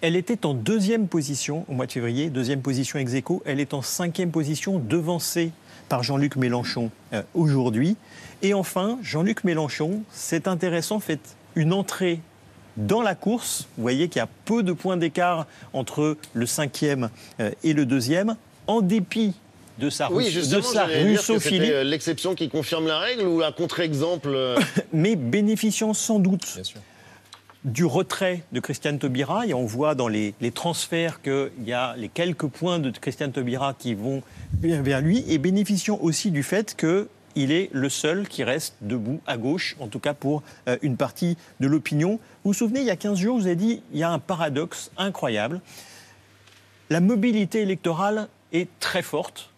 [0.03, 3.41] Elle était en deuxième position au mois de février, deuxième position ex aequo.
[3.47, 5.53] Elle est en cinquième position, devancée
[5.89, 7.97] par Jean-Luc Mélenchon euh, aujourd'hui.
[8.43, 11.21] Et enfin, Jean-Luc Mélenchon, c'est intéressant, fait
[11.55, 12.19] une entrée
[12.77, 13.69] dans la course.
[13.77, 17.09] Vous voyez qu'il y a peu de points d'écart entre le cinquième
[17.39, 18.35] euh, et le deuxième,
[18.67, 19.35] en dépit
[19.79, 21.85] de sa, oui, de sa russophilie.
[21.85, 24.59] L'exception qui confirme la règle ou un contre-exemple euh
[24.93, 26.59] Mais bénéficiant sans doute
[27.65, 29.47] du retrait de Christiane Taubira.
[29.47, 33.33] Et on voit dans les, les transferts qu'il y a les quelques points de Christiane
[33.33, 34.23] Taubira qui vont
[34.61, 39.21] vers lui, et bénéficiant aussi du fait que il est le seul qui reste debout
[39.27, 42.21] à gauche, en tout cas pour euh, une partie de l'opinion.
[42.45, 44.11] Vous vous souvenez, il y a 15 jours, je vous ai dit, il y a
[44.11, 45.63] un paradoxe incroyable.
[46.91, 49.51] La mobilité électorale est très forte,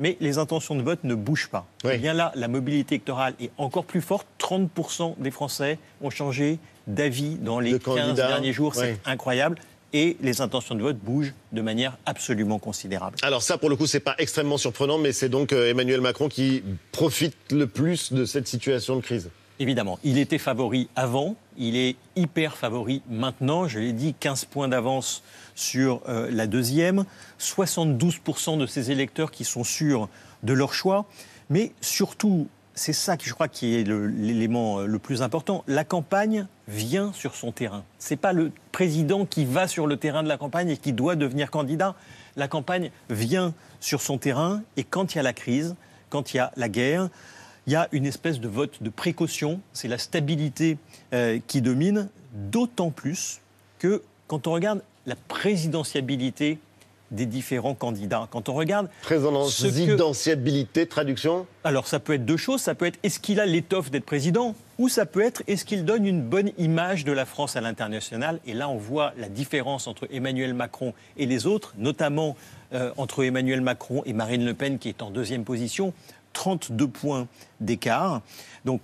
[0.00, 1.66] mais les intentions de vote ne bougent pas.
[1.84, 4.26] Et eh bien là, la mobilité électorale est encore plus forte.
[4.40, 6.58] 30% des Français ont changé
[6.88, 8.74] d'avis dans les 15 derniers jours.
[8.74, 9.56] C'est incroyable
[9.92, 13.16] et les intentions de vote bougent de manière absolument considérable.
[13.22, 16.28] Alors ça, pour le coup, c'est pas extrêmement surprenant, mais c'est donc euh, Emmanuel Macron
[16.28, 19.30] qui profite le plus de cette situation de crise.
[19.60, 23.68] Évidemment, il était favori avant, il est hyper favori maintenant.
[23.68, 25.22] Je l'ai dit, 15 points d'avance
[25.54, 27.04] sur euh, la deuxième,
[27.38, 30.08] 72% de ses électeurs qui sont sûrs
[30.42, 31.04] de leur choix,
[31.50, 35.62] mais surtout, c'est ça que je crois qui est l'élément euh, le, plus important.
[35.66, 37.84] La campagne vient sur son terrain.
[37.98, 40.94] Ce n'est pas le président qui va sur le terrain de la campagne et qui
[40.94, 41.96] doit devenir candidat.
[42.36, 45.76] La campagne vient sur son terrain et quand il y a la crise,
[46.08, 47.10] quand il y a la guerre,
[47.70, 49.60] il y a une espèce de vote de précaution.
[49.72, 50.76] C'est la stabilité
[51.12, 53.40] euh, qui domine, d'autant plus
[53.78, 56.58] que quand on regarde la présidentiabilité
[57.12, 58.26] des différents candidats.
[58.32, 58.88] Quand on regarde.
[59.02, 61.46] Présidentiabilité, traduction?
[61.62, 62.60] Alors, ça peut être deux choses.
[62.60, 64.56] Ça peut être est-ce qu'il a l'étoffe d'être président?
[64.78, 68.40] Ou ça peut être est-ce qu'il donne une bonne image de la France à l'international?
[68.46, 72.36] Et là, on voit la différence entre Emmanuel Macron et les autres, notamment
[72.72, 75.92] euh, entre Emmanuel Macron et Marine Le Pen, qui est en deuxième position.
[76.32, 77.28] 32 points
[77.60, 78.22] d'écart.
[78.64, 78.80] Donc,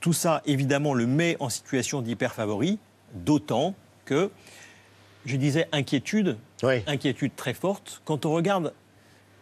[0.00, 2.78] tout ça, évidemment, le met en situation d'hyper favori,
[3.14, 4.30] d'autant que
[5.26, 8.00] je disais inquiétude, inquiétude très forte.
[8.04, 8.72] Quand on regarde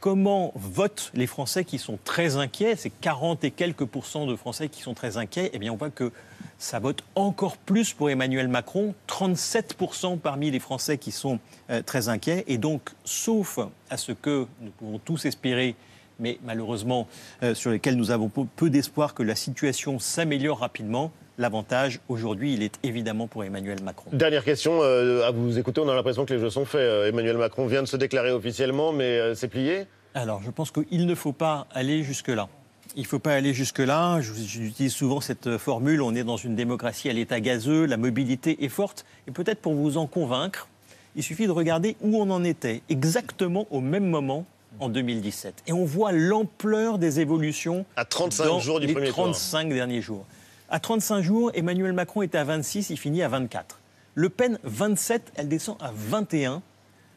[0.00, 4.68] comment votent les Français qui sont très inquiets, c'est 40 et quelques pourcents de Français
[4.68, 6.12] qui sont très inquiets, eh bien on voit que
[6.58, 11.38] ça vote encore plus pour Emmanuel Macron, 37% parmi les Français qui sont
[11.70, 12.44] euh, très inquiets.
[12.46, 13.58] Et donc, sauf
[13.90, 15.76] à ce que nous pouvons tous espérer,
[16.18, 17.06] mais malheureusement
[17.42, 22.62] euh, sur lesquels nous avons peu d'espoir que la situation s'améliore rapidement, L'avantage, aujourd'hui, il
[22.62, 24.08] est évidemment pour Emmanuel Macron.
[24.10, 26.80] Dernière question, euh, à vous écouter, on a l'impression que les jeux sont faits.
[26.80, 29.84] Euh, Emmanuel Macron vient de se déclarer officiellement, mais c'est plié?
[30.14, 32.48] Alors, je pense qu'il ne faut pas aller jusque-là.
[32.96, 34.22] Il ne faut pas aller jusque-là.
[34.22, 38.70] J'utilise souvent cette formule, on est dans une démocratie à l'état gazeux, la mobilité est
[38.70, 39.04] forte.
[39.28, 40.68] Et peut-être pour vous en convaincre,
[41.16, 44.46] il suffit de regarder où on en était, exactement au même moment
[44.80, 45.62] en 2017.
[45.66, 49.24] Et on voit l'ampleur des évolutions à 35 dans jours du les premier tour.
[49.24, 50.26] 35 derniers jours.
[50.68, 53.78] À 35 jours, Emmanuel Macron était à 26, il finit à 24.
[54.14, 56.62] Le Pen, 27, elle descend à 21.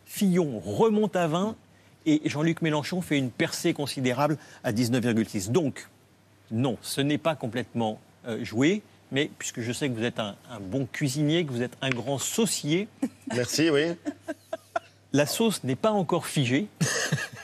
[0.06, 1.56] Fillon remonte à 20
[2.06, 5.52] et Jean-Luc Mélenchon fait une percée considérable à 19,6.
[5.52, 5.88] Donc,
[6.52, 8.82] non, ce n'est pas complètement euh, joué,
[9.12, 11.90] mais puisque je sais que vous êtes un, un bon cuisinier, que vous êtes un
[11.90, 12.88] grand saucier.
[13.34, 13.96] Merci, oui.
[15.14, 16.68] La sauce n'est pas encore figée.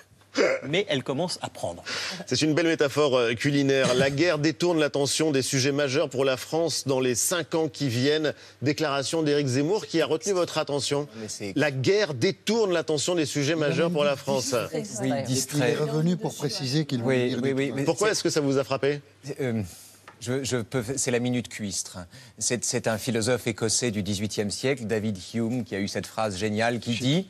[0.68, 1.84] Mais elle commence à prendre.
[2.26, 3.94] C'est une belle métaphore euh, culinaire.
[3.96, 7.88] La guerre détourne l'attention des sujets majeurs pour la France dans les cinq ans qui
[7.90, 8.34] viennent.
[8.62, 11.08] Déclaration d'Éric Zemmour qui a retenu votre attention.
[11.56, 14.56] La guerre détourne l'attention des sujets majeurs pour la France.
[14.74, 15.10] Oui,
[15.56, 17.72] Il est revenu pour préciser qu'il voulait Oui, dire oui, oui.
[17.76, 19.02] mais Pourquoi c'est- est-ce que ça vous a frappé?
[19.40, 19.62] Euh,
[20.22, 21.98] je, je peux- c'est la minute cuistre.
[22.40, 26.38] C'est c'est un philosophe écossais du XVIIIe siècle, David Hume, qui a eu cette phrase
[26.38, 27.28] géniale qui dit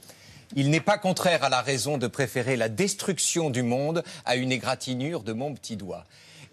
[0.55, 4.51] Il n'est pas contraire à la raison de préférer la destruction du monde à une
[4.51, 6.05] égratignure de mon petit doigt.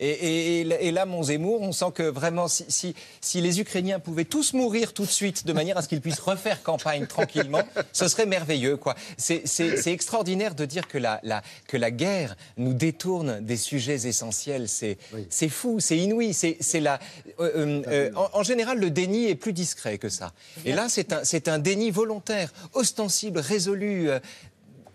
[0.04, 3.60] Et, et- et- et là, mon Zemmour, on sent que vraiment, si, si- si les
[3.60, 7.06] Ukrainiens pouvaient tous mourir tout de suite, de manière à ce qu'ils puissent refaire campagne
[7.06, 7.62] tranquillement,
[7.92, 8.76] ce serait merveilleux.
[8.76, 8.96] quoi.
[9.16, 14.68] C'est extraordinaire de dire que la, la- que la guerre nous détourne des sujets essentiels.
[14.68, 16.34] C'est fou, c'est inouï.
[16.34, 16.98] C'est la.
[17.38, 20.32] euh, euh, euh, en, en général, le déni est plus discret que ça.
[20.64, 24.18] Et là, c'est un, déni volontaire, ostensible, résolu, euh,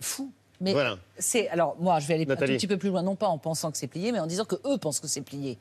[0.01, 0.31] fou.
[0.59, 0.97] Mais Voilà.
[1.19, 3.37] c'est alors moi je vais aller un tout petit peu plus loin, non pas en
[3.37, 5.57] pensant que c'est plié, mais en disant que eux pensent que c'est plié.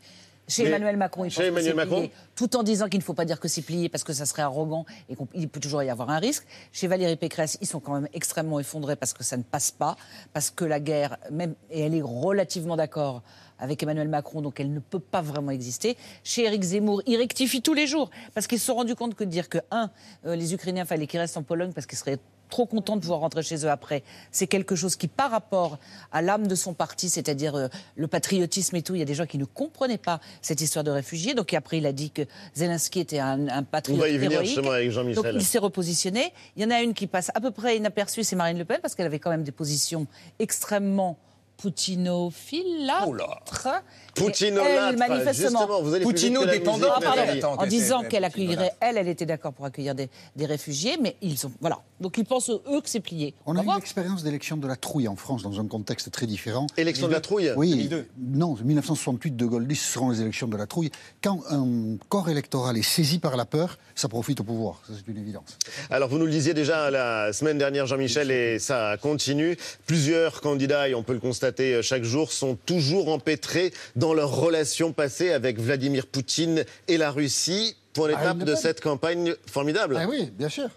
[0.49, 3.05] Chez Mais Emmanuel Macron, pensent Emmanuel que c'est Macron plié, tout en disant qu'il ne
[3.05, 5.83] faut pas dire que c'est plié parce que ça serait arrogant et qu'il peut toujours
[5.83, 6.47] y avoir un risque.
[6.73, 9.97] Chez Valérie Pécresse, ils sont quand même extrêmement effondrés parce que ça ne passe pas,
[10.33, 13.23] parce que la guerre, même et elle est relativement d'accord
[13.59, 15.97] avec Emmanuel Macron, donc elle ne peut pas vraiment exister.
[16.25, 19.25] Chez Éric Zemmour, il rectifie tous les jours parce qu'ils se sont rendus compte que
[19.25, 19.91] de dire que un,
[20.27, 23.21] euh, les Ukrainiens fallait qu'ils restent en Pologne parce qu'ils seraient trop contents de pouvoir
[23.21, 24.05] rentrer chez eux après.
[24.31, 25.79] C'est quelque chose qui, par rapport
[26.13, 27.67] à l'âme de son parti, c'est-à-dire euh,
[27.97, 30.85] le patriotisme et tout, il y a des gens qui ne comprenaient pas cette histoire
[30.85, 31.35] de réfugiés.
[31.35, 32.23] Donc après, il a dit que
[32.55, 34.47] Zelensky était un, un patriote On va y venir héroïque.
[34.49, 35.23] justement avec Jean-Michel.
[35.25, 36.33] Donc il s'est repositionné.
[36.57, 38.79] Il y en a une qui passe à peu près inaperçue, c'est Marine Le Pen,
[38.81, 40.07] parce qu'elle avait quand même des positions
[40.39, 41.19] extrêmement
[41.57, 42.91] poutinophiles.
[44.15, 45.83] Poutinolâtre, Elle, manifestement.
[45.83, 46.79] vous allez plus vite que la Poutino-dépendant.
[46.79, 47.21] musique, Ah, pardon.
[47.21, 47.45] Nathalie.
[47.45, 51.37] En disant qu'elle accueillerait, elle, elle était d'accord pour accueillir des, des réfugiés, mais ils
[51.37, 51.81] sont, voilà.
[52.01, 53.35] Donc ils pensent eux que c'est plié.
[53.45, 53.77] On a eu voir.
[53.77, 56.67] l'expérience d'élection de la trouille en France dans un contexte très différent.
[56.79, 58.07] Élection de la trouille Oui, 2002.
[58.19, 60.91] non, 1968, De Gaulle dit ce seront les élections de la trouille.
[61.23, 65.11] Quand un corps électoral est saisi par la peur, ça profite au pouvoir, ça c'est
[65.11, 65.59] une évidence.
[65.91, 69.57] Alors, vous nous le disiez déjà la semaine dernière, Jean-Michel, et ça continue.
[69.87, 74.35] Plusieurs candidats, et on peut le constater euh, chaque jour, sont toujours empêtrés dans leur
[74.35, 77.77] relation passée avec Vladimir Poutine et la Russie.
[77.95, 79.97] Marine d'étape Le de cette campagne formidable.
[79.99, 80.69] Ah oui, bien sûr.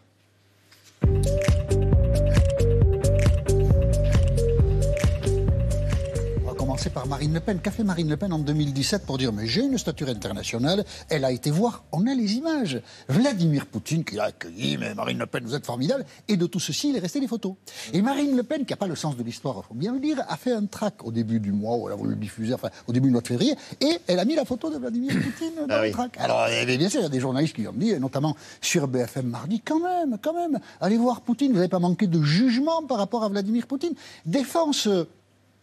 [6.79, 7.59] Commencer par Marine Le Pen.
[7.59, 11.25] Qu'a fait Marine Le Pen en 2017 pour dire Mais j'ai une stature internationale Elle
[11.25, 12.81] a été voir, on a les images.
[13.09, 16.05] Vladimir Poutine qui l'a accueilli, mais Marine Le Pen, vous êtes formidable.
[16.29, 17.55] Et de tout ceci, il est resté des photos.
[17.91, 19.99] Et Marine Le Pen, qui n'a pas le sens de l'histoire, il faut bien le
[19.99, 22.53] dire, a fait un track au début du mois où elle a voulu le diffuser,
[22.53, 25.11] enfin au début du mois de février, et elle a mis la photo de Vladimir
[25.21, 25.91] Poutine dans Ah le oui.
[25.91, 26.15] track.
[26.17, 29.27] Alors, eh bien sûr, il y a des journalistes qui ont dit, notamment sur BFM
[29.27, 32.99] mardi, quand même, quand même, allez voir Poutine, vous n'avez pas manqué de jugement par
[32.99, 33.93] rapport à Vladimir Poutine.
[34.25, 35.03] Défense euh,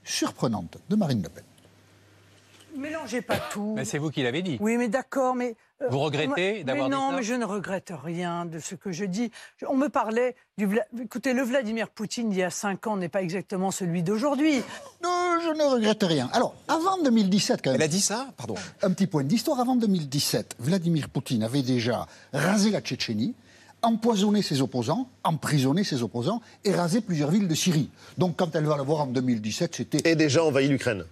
[0.06, 1.44] surprenante de Marine Le Pen.
[2.76, 3.72] Mélangez pas tout.
[3.74, 4.58] Mais c'est vous qui l'avez dit.
[4.60, 5.56] Oui, mais d'accord, mais...
[5.80, 8.92] euh, Vous regrettez d'avoir dit Non, ça mais je ne regrette rien de ce que
[8.92, 9.30] je dis.
[9.66, 10.66] On me parlait du...
[10.66, 14.62] Vla- Écoutez, le Vladimir Poutine d'il y a cinq ans n'est pas exactement celui d'aujourd'hui.
[15.02, 16.28] Non, je ne regrette rien.
[16.34, 17.80] Alors, avant 2017, quand même.
[17.80, 18.56] Elle a dit ça Pardon.
[18.82, 19.58] Un petit point d'histoire.
[19.58, 23.34] Avant 2017, Vladimir Poutine avait déjà rasé la Tchétchénie,
[23.82, 27.90] empoisonné ses opposants, emprisonné ses opposants et rasé plusieurs villes de Syrie.
[28.18, 30.10] Donc, quand elle va le voir en 2017, c'était.
[30.10, 31.04] Et déjà envahi l'Ukraine.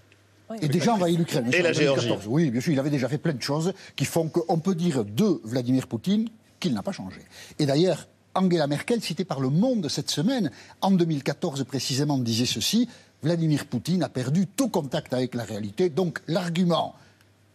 [0.60, 1.48] Et déjà envahi l'Ukraine.
[1.52, 2.04] Et la En 2014.
[2.04, 2.28] Géorgie.
[2.28, 5.04] Oui, bien sûr, il avait déjà fait plein de choses qui font qu'on peut dire
[5.04, 6.28] de Vladimir Poutine
[6.60, 7.20] qu'il n'a pas changé.
[7.58, 10.50] Et d'ailleurs, Angela Merkel, citée par Le Monde cette semaine,
[10.80, 12.88] en 2014 précisément, disait ceci
[13.22, 15.88] Vladimir Poutine a perdu tout contact avec la réalité.
[15.88, 16.94] Donc l'argument,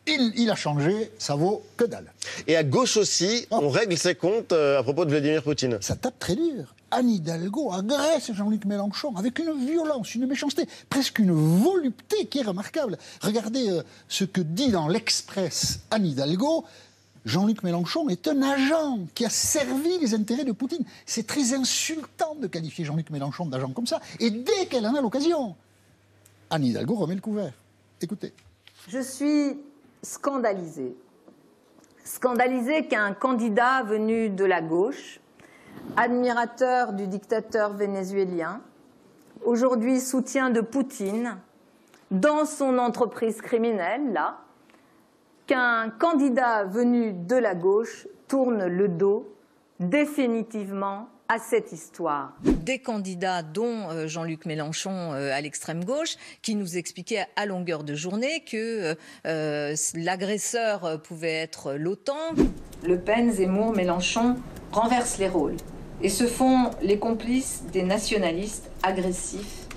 [0.10, 2.12] il, il a changé, ça vaut que dalle.
[2.48, 5.78] Et à gauche aussi, on règle ses comptes euh, à propos de Vladimir Poutine.
[5.82, 6.76] Ça tape très dur.
[6.92, 12.44] Anne Hidalgo agresse Jean-Luc Mélenchon avec une violence, une méchanceté, presque une volupté qui est
[12.44, 12.98] remarquable.
[13.22, 16.66] Regardez euh, ce que dit dans l'Express Anne Hidalgo.
[17.26, 20.86] Jean-Luc Mélenchon est un agent qui a servi les intérêts de Poutine.
[21.06, 24.00] C'est très insultant de qualifier Jean-Luc Mélenchon d'agent comme ça.
[24.20, 25.56] Et dès qu'elle en a l'occasion,
[26.50, 27.52] Anne Hidalgo remet le couvert.
[28.02, 28.34] Écoutez.
[28.88, 29.58] Je suis
[30.02, 30.96] scandalisée.
[32.04, 35.20] Scandalisée qu'un candidat venu de la gauche,
[35.98, 38.62] admirateur du dictateur vénézuélien,
[39.44, 41.38] aujourd'hui soutien de Poutine
[42.12, 44.40] dans son entreprise criminelle, là,
[45.46, 49.28] qu'un candidat venu de la gauche tourne le dos
[49.80, 52.34] définitivement à cette histoire.
[52.44, 57.84] Des candidats, dont euh, Jean-Luc Mélenchon euh, à l'extrême gauche, qui nous expliquaient à longueur
[57.84, 62.34] de journée que euh, l'agresseur pouvait être l'OTAN.
[62.84, 64.38] Le Pen, Zemmour, Mélenchon
[64.72, 65.58] renversent les rôles
[66.02, 69.68] et se font les complices des nationalistes agressifs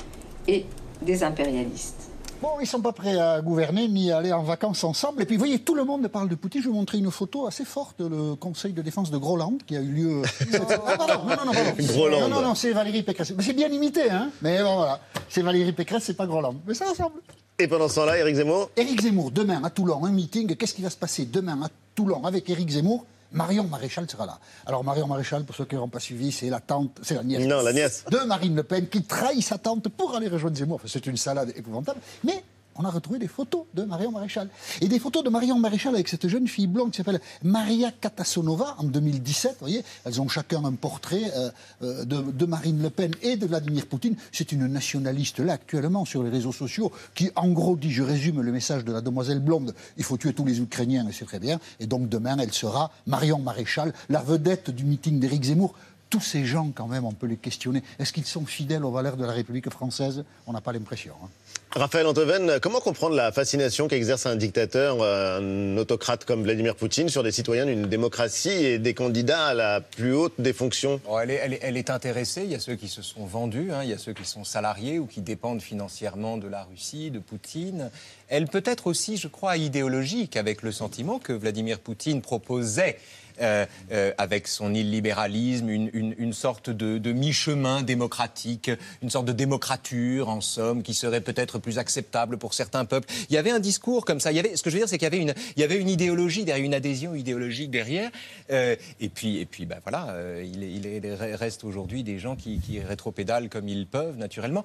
[0.48, 0.64] et
[1.02, 2.01] des impérialistes.
[2.42, 5.22] Bon, ils sont pas prêts à gouverner ni à aller en vacances ensemble.
[5.22, 6.60] Et puis, vous voyez, tout le monde parle de Poutine.
[6.60, 9.76] Je vais vous montrer une photo assez forte, le Conseil de défense de Groland, qui
[9.76, 10.22] a eu lieu.
[10.54, 11.72] ah, pardon, non, non, non, pardon.
[11.78, 12.20] Groland.
[12.22, 13.32] Non, non, non, c'est Valérie Pécresse.
[13.36, 14.30] Mais c'est bien imité, hein.
[14.42, 14.98] Mais bon, voilà.
[15.28, 16.56] C'est Valérie Pécresse, c'est pas Groland.
[16.66, 17.20] Mais ça ressemble.
[17.60, 20.56] Et pendant ce temps-là, Éric Zemmour Éric Zemmour, demain à Toulon, un meeting.
[20.56, 23.06] Qu'est-ce qui va se passer demain à Toulon avec Éric Zemmour?
[23.32, 24.38] Marion Maréchal sera là.
[24.66, 27.46] Alors Marion Maréchal, pour ceux qui n'auront pas suivi, c'est la tante, c'est la nièce,
[27.46, 28.04] Non, la nièce.
[28.10, 30.76] de Marine Le Pen qui trahit sa tante pour aller rejoindre Zemmour.
[30.76, 32.00] Enfin, c'est une salade épouvantable.
[32.24, 32.42] Mais
[32.76, 34.48] on a retrouvé des photos de Marion Maréchal.
[34.80, 38.76] Et des photos de Marion Maréchal avec cette jeune fille blonde qui s'appelle Maria Katasonova
[38.78, 39.52] en 2017.
[39.52, 41.50] Vous voyez, elles ont chacun un portrait euh,
[41.82, 44.16] euh, de, Marine Le Pen et de Vladimir Poutine.
[44.32, 48.40] C'est une nationaliste là actuellement sur les réseaux sociaux qui, en gros, dit, je résume
[48.40, 51.38] le message de la demoiselle blonde, il faut tuer tous les Ukrainiens et c'est très
[51.38, 51.60] bien.
[51.80, 55.74] Et donc demain, elle sera Marion Maréchal, la vedette du meeting d'Éric Zemmour
[56.12, 57.82] tous ces gens, quand même, on peut les questionner.
[57.98, 60.24] Est-ce qu'ils sont fidèles aux valeurs de la République française?
[60.46, 61.14] On n'a pas l'impression.
[61.24, 61.28] hein.
[61.74, 67.22] Raphaël Antoven, comment comprendre la fascination qu'exerce un dictateur, un autocrate comme Vladimir Poutine sur
[67.22, 71.00] des citoyens d'une démocratie et des candidats à la plus haute des fonctions?
[71.30, 72.42] Est- elle est intéressée.
[72.44, 74.44] Il y a ceux qui se sont vendus, hein, il y a ceux qui sont
[74.44, 77.90] salariés ou qui dépendent financièrement de la Russie, de Poutine.
[78.28, 82.98] Elle peut être aussi, je crois, idéologique avec le sentiment que Vladimir Poutine proposait.
[83.42, 88.70] Euh, euh, avec son illibéralisme, une, une- une sorte de, mi-chemin démocratique,
[89.02, 93.08] une sorte de démocrature, en somme, qui serait peut-être plus acceptable pour certains peuples.
[93.28, 94.32] Il y avait un discours comme ça.
[94.32, 95.64] Il y avait, ce que je veux dire, c'est qu'il y avait une, il y
[95.64, 98.10] avait une idéologie derrière, une adhésion idéologique derrière.
[98.50, 102.80] Euh, et puis, et puis, ben voilà, il, il reste aujourd'hui des gens qui, qui
[102.80, 104.64] rétropédalent comme ils peuvent, naturellement.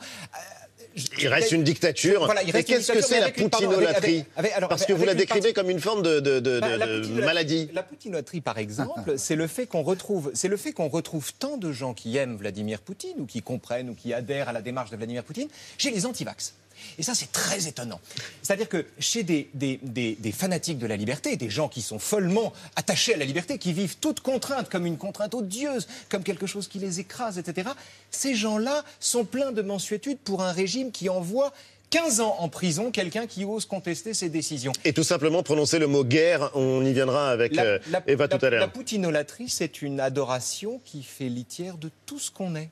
[1.19, 2.25] Il reste une dictature.
[2.25, 4.25] Voilà, il Et reste qu'est-ce que c'est la poutinolatrie
[4.69, 7.69] Parce que vous la décrivez comme une forme de, de- de- Bah, de maladie.
[7.73, 11.57] La poutinolatrie, par exemple, c'est le fait qu'on retrouve, c'est le fait qu'on retrouve tant
[11.57, 14.89] de gens qui aiment Vladimir Poutine ou qui comprennent ou qui adhèrent à la démarche
[14.91, 16.53] de Vladimir Poutine chez les antivax.
[16.97, 17.99] Et ça, c'est très étonnant.
[18.41, 21.99] C'est-à-dire que chez des, des- des- des fanatiques de la liberté, des gens qui sont
[21.99, 26.47] follement attachés à la liberté, qui vivent toute contrainte comme une contrainte odieuse, comme quelque
[26.47, 27.69] chose qui les écrase, etc.,
[28.11, 31.53] ces gens-là sont pleins de mansuétude pour un régime qui envoie
[31.89, 34.73] 15 ans en prison quelqu'un qui ose contester ses décisions.
[34.83, 38.27] Et tout simplement prononcer le mot guerre, on y viendra avec La- euh, la- Eva
[38.29, 38.59] la- tout à l'heure.
[38.59, 42.69] La poutinolatrie, c'est une adoration qui fait litière de tout ce qu'on est.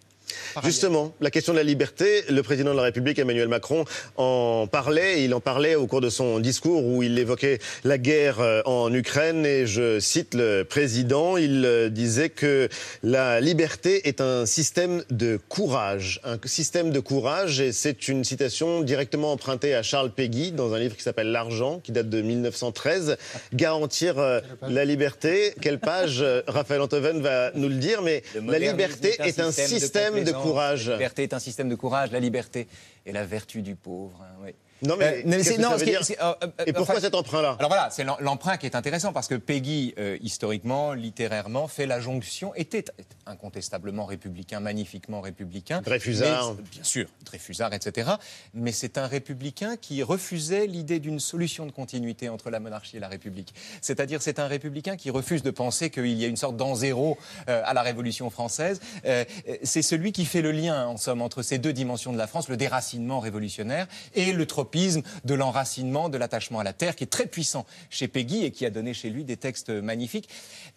[0.64, 3.86] Justement, la question de la liberté, le président de la République, Emmanuel Macron,
[4.16, 5.24] en parlait.
[5.24, 8.94] Il en parlait au cours de son discours où il évoquait la guerre euh, en
[8.94, 9.46] Ukraine.
[9.46, 12.70] Et je cite le président, il euh, disait que
[13.04, 16.22] la liberté est un système de courage.
[16.24, 20.80] Un système de courage, et c'est une citation directement empruntée à Charles Péguy dans un
[20.80, 23.18] livre qui s'appelle L'argent, qui date de 1913.
[23.54, 28.60] Garantir euh, la liberté, quelle page Raphaël Antoven va nous le dire, mais Le la
[28.60, 30.44] liberté est un système de, complaisance.
[30.44, 30.88] courage.
[30.88, 32.12] La liberté est un système de courage.
[32.12, 32.68] La liberté
[33.06, 34.20] est la vertu du pauvre.
[34.22, 34.52] hein, oui.
[34.82, 37.56] Non, mais qu'est-ce c'est- euh, euh, Et pourquoi enfin, cet emprunt-là?
[37.60, 41.86] Alors voilà, c'est l'em- l'emprunt qui est intéressant parce que Peggy, euh, historiquement, littérairement, fait
[41.86, 42.86] la jonction, était
[43.26, 45.82] incontestablement républicain, magnifiquement républicain.
[45.82, 46.56] Dreyfusard.
[46.56, 48.12] Mais- bien sûr, Dreyfusard, etc.
[48.54, 53.00] Mais c'est un républicain qui refusait l'idée d'une solution de continuité entre la monarchie et
[53.00, 53.54] la République.
[53.82, 57.18] C'est-à-dire, c'est un républicain qui refuse de penser qu'il y a une sorte d'an zéro
[57.50, 58.80] euh, à la Révolution française.
[59.06, 62.18] Euh, euh, c'est celui qui fait le lien, en somme, entre ces deux dimensions de
[62.18, 66.96] la France, le déracinement révolutionnaire et le tropisme de l'enracinement, de l'attachement à la terre,
[66.96, 70.28] qui est très puissant chez Peggy et qui a donné chez lui des textes magnifiques.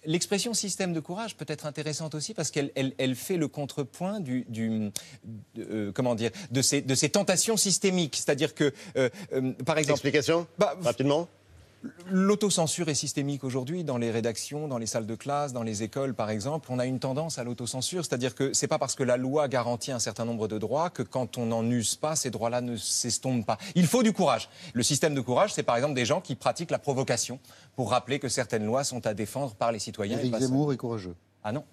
[0.04, 4.20] L'expression système de courage peut être intéressante aussi parce qu'elle elle- elle fait le contrepoint
[4.20, 4.46] du,
[5.58, 8.16] euh, comment dire, de ces, de ces tentations systémiques.
[8.16, 10.46] C'est-à-dire que, euh, euh, par exemple, Explication
[10.82, 11.28] Rapidement
[12.10, 16.14] L'autocensure est systémique aujourd'hui dans les rédactions, dans les salles de classe, dans les écoles
[16.14, 16.68] par exemple.
[16.70, 19.92] On a une tendance à l'autocensure, c'est-à-dire que c'est pas parce que la loi garantit
[19.92, 23.46] un certain nombre de droits que quand on n'en use pas, ces droits-là ne s'estompent
[23.46, 23.58] pas.
[23.74, 24.48] Il faut du courage.
[24.72, 27.38] Le système de courage, c'est par exemple des gens qui pratiquent la provocation
[27.76, 30.18] pour rappeler que certaines lois sont à défendre par les citoyens.
[30.18, 30.36] Éric.
[30.38, 31.14] Zemmour est courageux.
[31.44, 31.64] Ah non.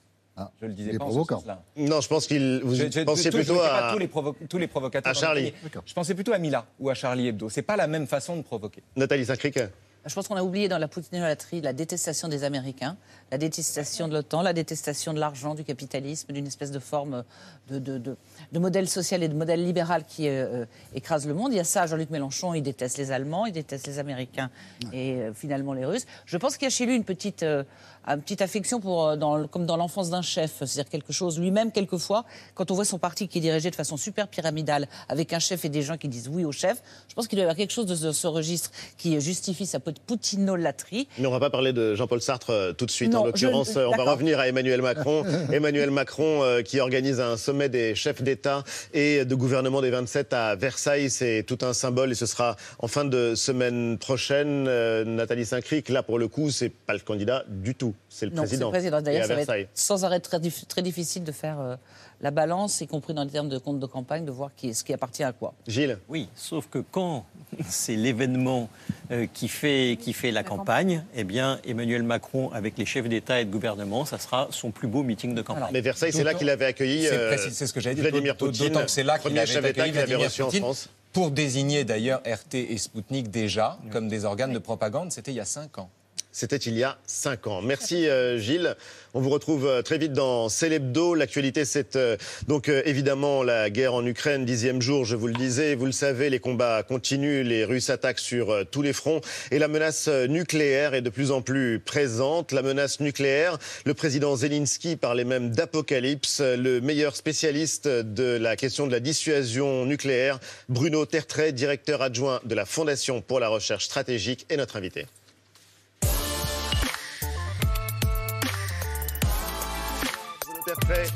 [0.62, 1.38] Je le disais Il est pas en ce provoquant.
[1.38, 1.64] sens-là.
[1.78, 2.60] Non, je pense qu'il.
[2.62, 3.94] Vous Je- je- pensiez tout- je plutôt pas à.
[3.94, 5.10] tous les, provo- tous les provocateurs.
[5.12, 5.54] à Charlie.
[5.86, 7.48] Je pensais plutôt à Mila ou à Charlie Hebdo.
[7.50, 8.84] C'est pas la même façon de provoquer.
[8.98, 9.58] Nathalie Saint-Cric
[10.06, 12.96] Je pense qu'on a oublié dans la poutinolatrie la détestation des Américains,
[13.32, 17.24] la détestation de l'OTAN, la détestation de l'argent, du capitalisme, d'une espèce de forme
[17.70, 18.16] de, de, de,
[18.52, 21.54] de, modèle social et de modèle libéral qui euh, écrase le monde.
[21.54, 24.52] Il y a ça, Jean-Luc Mélenchon, il déteste les Allemands, il déteste les Américains
[24.94, 26.06] et euh, finalement les Russes.
[26.28, 27.64] Je pense qu'il y a chez lui une petite, euh,
[28.08, 31.72] une petite affection pour, euh, dans, comme dans l'enfance d'un chef, c'est-à-dire quelque chose, lui-même,
[31.72, 35.40] quelquefois, quand on voit son parti qui est dirigé de façon super pyramidale, avec un
[35.40, 37.58] chef et des gens qui disent oui au chef, je pense qu'il doit y avoir
[37.58, 41.08] quelque chose de ce, ce registre qui justifie sa poutinolatrie.
[41.18, 43.12] Mais on va pas parler de Jean-Paul Sartre euh, tout de suite.
[43.12, 43.80] Non, en l'occurrence, je...
[43.80, 45.24] on va revenir à Emmanuel Macron.
[45.52, 50.34] Emmanuel Macron euh, qui organise un sommet des chefs d'État et de gouvernement des 27
[50.34, 51.10] à Versailles.
[51.10, 54.68] C'est tout un symbole et ce sera en fin de semaine prochaine.
[54.68, 57.95] Euh, Nathalie Saint-Cric, là pour le coup, c'est pas le candidat du tout.
[58.10, 58.68] C'est le non, président.
[58.68, 59.02] Le président.
[59.02, 61.76] D'ailleurs, ça va être sans arrêt très, très difficile de faire euh,
[62.22, 64.84] la balance, y compris dans les termes de compte de campagne, de voir qui, ce
[64.84, 65.54] qui appartient à quoi.
[65.68, 67.26] Gilles Oui, sauf que quand
[67.70, 68.70] c'est l'événement
[69.12, 72.86] euh, qui, fait, qui fait la, la campagne, campagne, eh bien, Emmanuel Macron, avec les
[72.86, 75.64] chefs d'État et de gouvernement, ça sera son plus beau meeting de campagne.
[75.64, 78.36] Alors, Mais Versailles, c'est là qu'il avait accueilli euh, c'est ce que j'avais dit, Vladimir
[78.38, 80.90] Poutine, d'autant que c'est là qu'il avait chef d'État qu'il avait reçu en France.
[81.14, 83.90] Pour désigner d'ailleurs RT et Sputnik déjà oui.
[83.90, 85.90] comme des organes de propagande, c'était il y a cinq ans.
[86.36, 87.62] C'était il y a cinq ans.
[87.62, 88.76] Merci euh, Gilles.
[89.14, 91.16] On vous retrouve euh, très vite dans Célébdo.
[91.16, 92.18] L'actualité, c'est euh,
[92.50, 95.76] donc évidemment la guerre en Ukraine, dixième jour, je vous le disais.
[95.76, 99.70] Vous le savez, les combats continuent, les Russes attaquent sur tous les fronts et la
[99.70, 102.52] menace nucléaire est de plus en plus présente.
[102.52, 106.42] La menace nucléaire, le président Zelensky parlait même d'apocalypse.
[106.42, 112.56] Le meilleur spécialiste de la question de la dissuasion nucléaire, Bruno Tertrais, directeur adjoint de
[112.56, 115.06] la Fondation pour la recherche stratégique, est notre invité.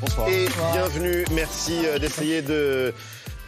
[0.00, 0.28] Bonsoir.
[0.28, 1.24] Et bienvenue.
[1.32, 2.92] Merci d'essayer de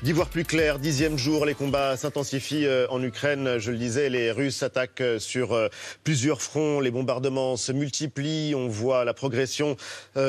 [0.03, 0.81] d'y voir plus clair.
[0.81, 3.59] Dixième jour, les combats s'intensifient en Ukraine.
[3.59, 5.57] Je le disais, les Russes attaquent sur
[6.03, 6.81] plusieurs fronts.
[6.81, 8.55] Les bombardements se multiplient.
[8.57, 9.77] On voit la progression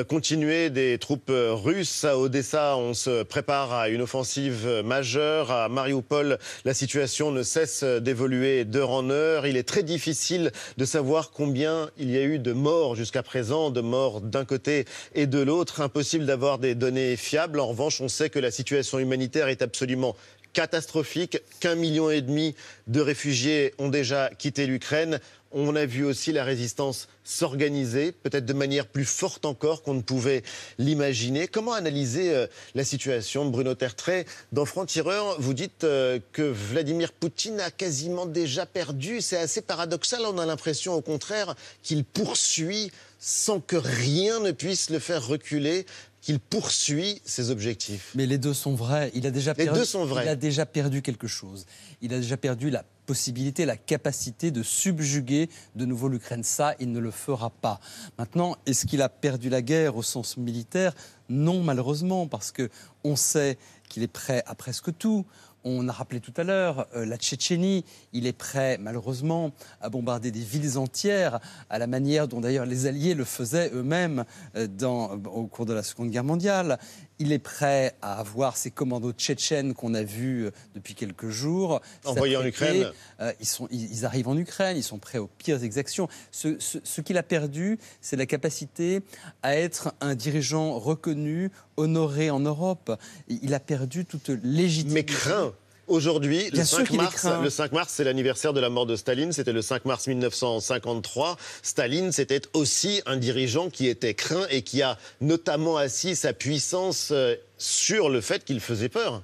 [0.07, 2.05] continuer des troupes russes.
[2.05, 5.49] À Odessa, on se prépare à une offensive majeure.
[5.49, 9.47] À Mariupol, la situation ne cesse d'évoluer d'heure en heure.
[9.47, 13.71] Il est très difficile de savoir combien il y a eu de morts jusqu'à présent,
[13.71, 15.81] de morts d'un côté et de l'autre.
[15.81, 17.59] Impossible d'avoir des données fiables.
[17.59, 20.15] En revanche, on sait que la situation humanitaire est absolument
[20.53, 22.55] catastrophique, qu'un million et demi
[22.87, 25.19] de réfugiés ont déjà quitté l'Ukraine.
[25.51, 30.01] On a vu aussi la résistance s'organiser, peut-être de manière plus forte encore qu'on ne
[30.01, 30.41] pouvait
[30.79, 31.47] l'imaginer.
[31.47, 34.25] Comment analyser euh, la situation de Bruno Tertrais?
[34.51, 39.21] Dans Franc-Tireur, vous dites euh, que Vladimir Poutine a quasiment déjà perdu.
[39.21, 40.21] C'est assez paradoxal.
[40.25, 45.85] On a l'impression, au contraire, qu'il poursuit sans que rien ne puisse le faire reculer
[46.23, 48.13] qu'il poursuit ses objectifs.
[48.15, 49.11] Mais les deux sont vrais.
[49.13, 50.23] Il a déjà les perdu, deux sont vrais.
[50.23, 51.65] Il a déjà perdu quelque chose.
[52.01, 56.45] Il a déjà perdu la possibilité, la capacité de subjuguer de nouveau l'Ukraine.
[56.45, 57.81] Ça, il ne le fera pas.
[58.17, 60.95] Maintenant, est-ce qu'il a perdu la guerre au sens militaire?
[61.27, 62.69] Non, malheureusement, parce que
[63.03, 63.57] on sait
[63.89, 65.25] qu'il est prêt à presque tout.
[65.65, 67.85] On a rappelé tout à l'heure euh, la Tchétchénie.
[68.11, 71.39] Il est prêt, malheureusement, à bombarder des villes entières,
[71.69, 74.25] à la manière dont d'ailleurs les Alliés le faisaient eux-mêmes
[74.57, 76.79] euh, au cours de la Seconde Guerre mondiale.
[77.19, 81.81] Il est prêt à avoir ces commandos tchétchènes qu'on a vus euh, depuis quelques jours.
[82.05, 82.91] Envoyés en Ukraine.
[83.19, 86.07] Euh, ils, sont, ils, ils, arrivent en Ukraine, ils sont prêts aux pires exactions.
[86.31, 89.01] Ce, ce, ce qu'il a perdu, c'est la capacité
[89.43, 92.97] à être un dirigeant reconnu, honoré en Europe.
[93.27, 94.93] Il a perdu toute légitimité.
[94.93, 95.53] Mais craint
[95.87, 99.33] Aujourd'hui, le 5 mars, le 5 mars, c'est l'anniversaire de la mort de Staline.
[99.33, 101.37] C'était le 5 mars 1953.
[101.61, 107.11] Staline, c'était aussi un dirigeant qui était craint et qui a notamment assis sa puissance
[107.57, 109.21] sur le fait qu'il faisait peur.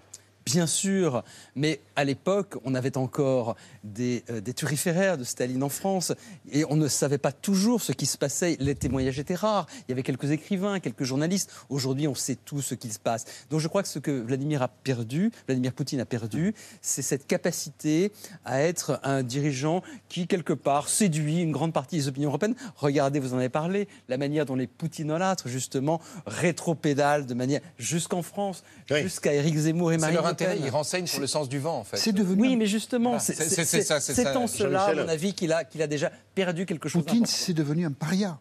[0.52, 1.24] Bien sûr,
[1.56, 6.12] mais à l'époque, on avait encore des, euh, des, turiféraires de Staline en France
[6.52, 8.58] et on ne savait pas toujours ce qui se passait.
[8.60, 9.68] Les témoignages étaient rares.
[9.88, 11.52] Il y avait quelques écrivains, quelques journalistes.
[11.70, 13.26] Aujourd'hui, on sait tout ce qui se passe.
[13.52, 17.28] Donc je crois que ce que Vladimir a perdu, Vladimir Poutine a perdu, c'est cette
[17.28, 18.12] capacité
[18.44, 22.56] à être un dirigeant qui, quelque part, séduit une grande partie des opinions européennes.
[22.76, 28.24] Regardez, vous en avez parlé, la manière dont les poutinolâtres, justement, rétropédalent de manière jusqu'en
[28.24, 29.04] France, oui.
[29.04, 31.98] jusqu'à Éric Zemmour et Marine Ils renseignent sur le sens du vent, en fait.
[31.98, 32.42] C'est devenu.
[32.42, 33.20] Oui, mais justement, voilà.
[33.20, 37.04] c'est en cela, à mon avis, qu'il a, qu'il a déjà perdu quelque chose.
[37.04, 38.40] Poutine, c'est devenu un paria.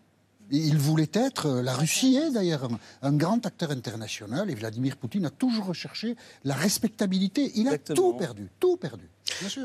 [0.51, 2.69] Il voulait être, la Russie est d'ailleurs
[3.03, 7.53] un, grand acteur international et Vladimir Poutine a toujours recherché la respectabilité.
[7.55, 9.11] Il a tout perdu, tout perdu.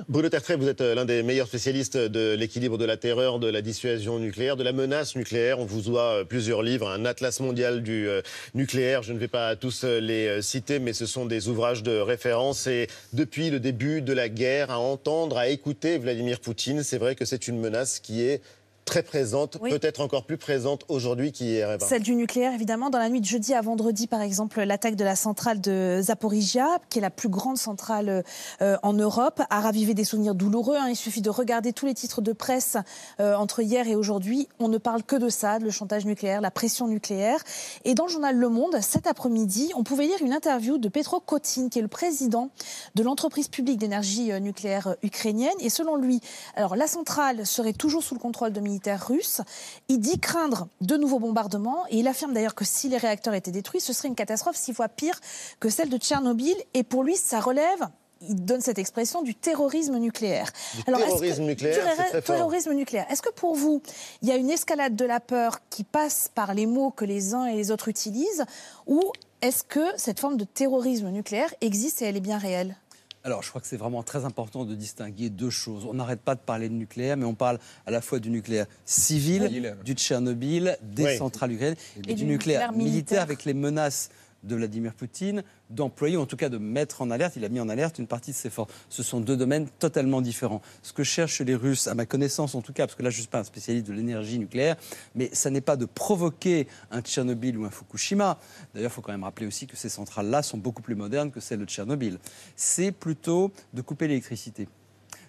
[0.07, 3.47] Bruno Tertrais, vous êtes euh, l'un des meilleurs spécialistes de l'équilibre de la terreur, de
[3.47, 5.59] la dissuasion nucléaire, de la menace nucléaire.
[5.59, 8.21] On vous doit euh, plusieurs livres, un atlas mondial du euh,
[8.53, 9.03] nucléaire.
[9.03, 12.67] Je ne vais pas tous les citer, mais ce sont des ouvrages de référence.
[12.67, 17.15] Et depuis le début de la guerre, à entendre, à écouter Vladimir Poutine, c'est vrai
[17.15, 18.41] que c'est une menace qui est
[18.85, 21.77] très présente, peut-être encore plus présente aujourd'hui qu'hier.
[21.81, 22.89] Celle du nucléaire, évidemment.
[22.89, 26.79] Dans la nuit de jeudi à vendredi, par exemple, l'attaque de la centrale de Zaporizhia,
[26.89, 28.23] qui est la plus grande centrale
[28.61, 30.77] euh, en Europe, a ravivé des souvenirs douloureux.
[30.77, 30.89] Hein.
[30.89, 32.77] Il suffit de regarder tous les titres de presse
[33.19, 34.47] euh, entre hier et aujourd'hui.
[34.59, 37.39] On ne parle que de ça, le chantage nucléaire, la pression nucléaire.
[37.85, 41.19] Et dans le journal Le Monde, cet après-midi, on pouvait lire une interview de Petro
[41.19, 42.49] Kotin, qui est le président
[42.95, 45.53] de l'entreprise publique d'énergie euh, nucléaire ukrainienne.
[45.59, 46.21] Et selon lui,
[46.55, 49.41] alors la centrale serait toujours sous le contrôle de russe.
[49.89, 53.51] Il dit craindre de nouveaux bombardements et il affirme d'ailleurs que si les réacteurs étaient
[53.51, 55.19] détruits, ce serait une catastrophe six fois pire
[55.59, 56.55] que celle de Tchernobyl.
[56.73, 57.87] Et pour lui, ça relève
[58.29, 60.51] il donne cette expression du terrorisme nucléaire.
[60.75, 63.05] Du terrorisme nucléaire, très terrorisme nucléaire?
[63.09, 63.81] Est-ce que pour vous,
[64.21, 67.33] il y a une escalade de la peur qui passe par les mots que les
[67.33, 68.45] uns et les autres utilisent,
[68.87, 69.01] ou
[69.41, 72.77] est-ce que cette forme de terrorisme nucléaire existe et elle est bien réelle?
[73.25, 75.85] Alors, je crois que c'est vraiment très important de distinguer deux choses.
[75.85, 78.65] On n'arrête pas de parler de nucléaire, mais on parle à la fois du nucléaire
[78.83, 83.21] civil, du Tchernobyl, des centrales ukrainiennes, et, du, nucléaire militaire.
[83.21, 84.09] avec les menaces
[84.43, 87.59] de Vladimir Poutine d'employer, ou en tout cas de mettre en alerte, il a mis
[87.59, 88.71] en alerte une partie de ses forces.
[88.89, 90.61] Ce sont deux domaines totalement différents.
[90.81, 93.17] Ce que cherchent les Russes, à ma connaissance en tout cas, parce que là je
[93.17, 94.75] ne suis pas un spécialiste de l'énergie nucléaire,
[95.15, 98.39] mais ça n'est pas de provoquer un Tchernobyl ou un Fukushima.
[98.73, 101.39] D'ailleurs, il faut quand même rappeler aussi que ces centrales-là sont beaucoup plus modernes que
[101.39, 102.19] celles de Tchernobyl.
[102.55, 104.67] C'est plutôt de couper l'électricité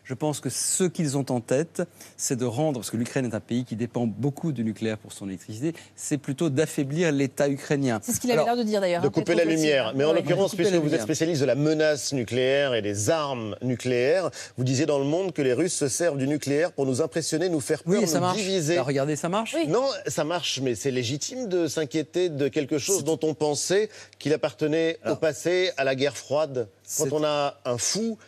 [0.05, 1.83] je pense que ce qu'ils ont en tête,
[2.17, 5.13] c'est de rendre, parce que l'Ukraine est un pays qui dépend beaucoup du nucléaire pour
[5.13, 8.01] son électricité, c'est plutôt d'affaiblir l'État ukrainien.
[8.03, 9.03] C'est ce qu'il avait l'air de dire d'ailleurs.
[9.03, 9.93] De hein, couper la lumière.
[9.97, 14.31] Mais en l'occurrence, puisque vous êtes spécialiste de la menace nucléaire et des armes nucléaires,
[14.59, 17.49] vous disiez dans le monde que les Russes se servent du nucléaire pour nous impressionner,
[17.49, 18.37] nous faire peur, oui, ça nous marche.
[18.37, 18.77] diviser.
[18.77, 23.05] Bah, regardez, ça marche Non, ça marche, mais c'est légitime de s'inquiéter de quelque chose
[23.05, 23.89] dont on pensait
[24.19, 26.69] qu'il appartenait au passé, à la guerre froide.
[26.99, 28.19] Quand on a un fou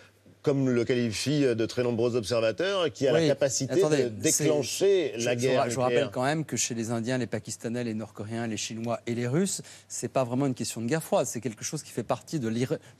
[0.46, 5.64] comme le qualifient de très nombreux observateurs, qui a la capacité de déclencher la guerre.
[5.64, 9.00] Je, je, rappelle quand même que chez les Indiens, les Pakistanais, les Nord-Coréens, les Chinois
[9.08, 11.90] et les Russes, c'est pas vraiment une question de guerre froide, c'est quelque chose qui
[11.90, 12.48] fait partie de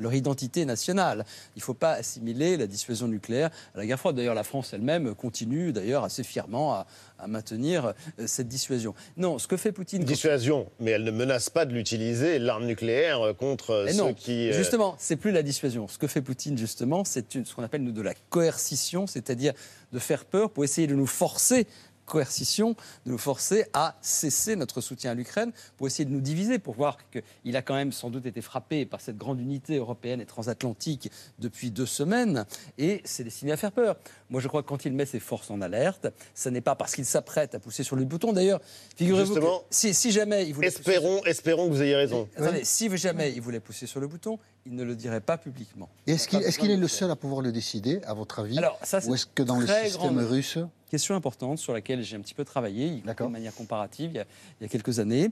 [0.01, 1.25] leur identité nationale.
[1.55, 4.17] Il ne faut pas assimiler la dissuasion nucléaire à la guerre froide.
[4.17, 6.87] D'ailleurs, la France elle-même continue d'ailleurs assez fièrement à,
[7.19, 8.95] à maintenir euh, cette dissuasion.
[9.17, 10.05] Non, ce que fait Poutine.
[10.05, 14.53] Dissuasion, mais elle ne menace pas de l'utiliser, l'arme nucléaire, euh, contre euh, ceux qui.
[14.53, 15.89] Justement, c'est plus la dissuasion.
[15.89, 19.53] Ce que fait Poutine, justement, c'est ce qu'on appelle de la coercition, c'est-à-dire
[19.93, 21.67] de faire peur pour essayer de nous forcer
[22.07, 26.59] coercition de nous forcer à cesser notre soutien à l'Ukraine pour essayer de nous diviser,
[26.59, 30.21] pour voir qu'il a quand même sans doute été frappé par cette grande unité européenne
[30.21, 32.47] et transatlantique depuis deux semaines,
[32.79, 33.97] et c'est destiné à faire peur.
[34.31, 36.95] Moi, je crois que quand il met ses forces en alerte, ce n'est pas parce
[36.95, 38.33] qu'il s'apprête à pousser sur le bouton.
[38.33, 38.61] D'ailleurs,
[38.97, 40.69] figurez-vous que si, si, jamais il voulait...
[40.69, 42.29] Espérons, espérons que vous ayez raison.
[42.37, 45.89] Attendez, si jamais il voulait pousser sur le bouton, il ne le dirait pas publiquement.
[46.07, 49.15] Est-ce qu'il est, le seul à pouvoir le décider, à votre avis Alors, ça, Ou
[49.15, 50.59] est-ce que dans le système russe
[50.91, 54.25] Question importante sur laquelle j'ai un petit peu travaillé, de manière comparative, il
[54.61, 55.31] y a, quelques années.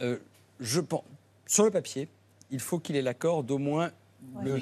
[0.00, 0.18] Euh,
[0.60, 1.02] je pense,
[1.46, 2.08] sur le papier,
[2.50, 3.90] il faut qu'il ait l'accord d'au moins,
[4.42, 4.58] le,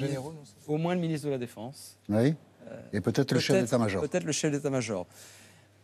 [0.67, 1.97] au moins le ministre de la Défense.
[2.09, 2.35] Oui.
[2.67, 4.01] Euh, Et peut-être le chef d'état-major.
[4.01, 5.05] Peut-être le chef d'état-major.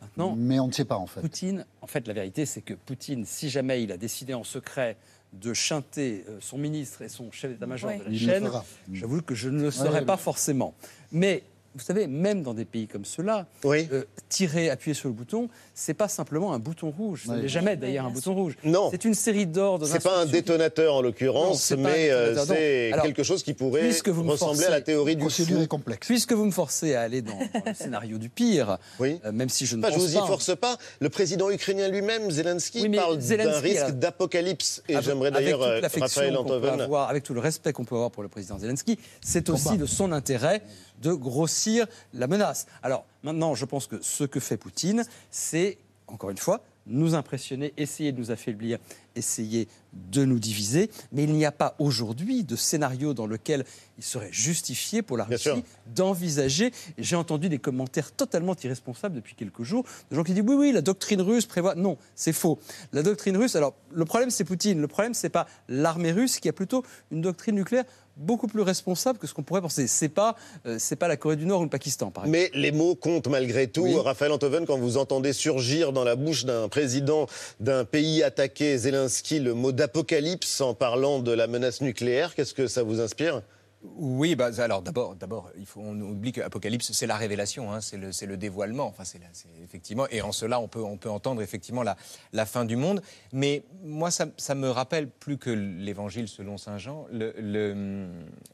[0.02, 1.22] Maintenant, mais on ne sait pas en fait.
[1.22, 4.98] Poutine, en fait, la vérité, c'est que Poutine, si jamais il a décidé en secret
[5.34, 8.50] de chanter euh, son ministre et son chef d'état-major de la chaîne,
[8.92, 10.74] j'avoue que je ne le saurais pas forcément.
[11.12, 11.44] Mais
[11.80, 15.94] vous savez, même dans des pays comme ceux-là, euh, tirer, appuyer sur le bouton, c'est
[15.94, 17.24] pas simplement un bouton rouge.
[17.28, 18.58] Ce n'est jamais d'ailleurs un bouton rouge.
[18.64, 18.90] Non.
[18.92, 19.88] C'est une série d'ordres.
[19.88, 24.70] C'est pas un détonateur en l'occurrence, mais euh, c'est quelque chose qui pourrait ressembler à
[24.70, 26.08] la théorie du procédure complexe.
[26.08, 29.20] Puisque vous me forcez à aller dans, le scénario du pire, oui.
[29.26, 30.78] Euh, même si je ne pas, pense je vous y force pas.
[31.00, 34.84] Le président ukrainien lui-même, Zelensky, parle d'un risque d'apocalypse.
[34.90, 36.88] Et j'aimerais d'ailleurs Raphaël Antoven.
[37.08, 40.12] Avec tout le respect qu'on peut avoir pour le président Zelensky, c'est aussi de son
[40.12, 40.62] intérêt
[41.00, 42.68] de grossir la menace.
[42.84, 45.78] Alors maintenant, je pense que ce que fait Poutine, c'est,
[46.08, 48.80] encore une fois, nous impressionner, essayer de nous affaiblir,
[49.16, 50.90] essayer de nous diviser.
[51.12, 53.64] Mais il n'y a pas aujourd'hui de scénario dans lequel
[53.98, 55.64] il serait justifié pour la Russie
[55.96, 56.72] d'envisager.
[56.98, 60.72] J'ai entendu des commentaires totalement irresponsables depuis quelques jours de gens qui disent oui, oui,
[60.72, 61.76] la doctrine russe prévoit.
[61.76, 62.60] Non, c'est faux.
[62.92, 64.82] La doctrine russe, alors le problème c'est Poutine.
[64.82, 67.86] Le problème c'est pas l'armée russe qui a plutôt une doctrine nucléaire
[68.20, 69.88] beaucoup plus responsable que ce qu'on pourrait penser.
[69.88, 72.50] C'est pas, euh, c'est pas la Corée du Nord ou le Pakistan, par exemple.
[72.54, 74.02] Mais les mots comptent malgré tout.
[74.02, 77.28] Raphaël Antoven, quand vous entendez surgir dans la bouche d'un président
[77.60, 82.68] d'un pays attaqué, Zelensky, le mot d'apocalypse en parlant de la menace nucléaire, qu'est-ce que
[82.68, 83.42] ça vous inspire?
[83.82, 87.96] Oui, bah, alors d'abord, d'abord, il faut, on oublie qu'Apocalypse, c'est la révélation, hein, c'est
[87.96, 88.88] le, c'est le dévoilement.
[88.88, 91.96] Enfin, c'est, c'est effectivement, et en cela, on peut, on peut entendre effectivement la,
[92.34, 93.02] la fin du monde.
[93.32, 98.08] Mais moi, ça, ça me rappelle plus que l'Évangile selon saint Jean, le, le,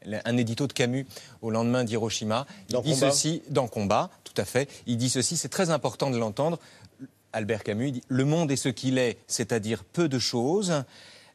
[0.04, 1.06] le- un édito de Camus
[1.42, 2.46] au lendemain d'Hiroshima.
[2.68, 4.70] Il Dans dit Combat ceci dans Combat, tout à fait.
[4.86, 6.60] Il dit ceci, c'est très important de l'entendre.
[7.32, 10.84] Albert Camus il dit Le monde est ce qu'il est, c'est-à-dire peu de choses.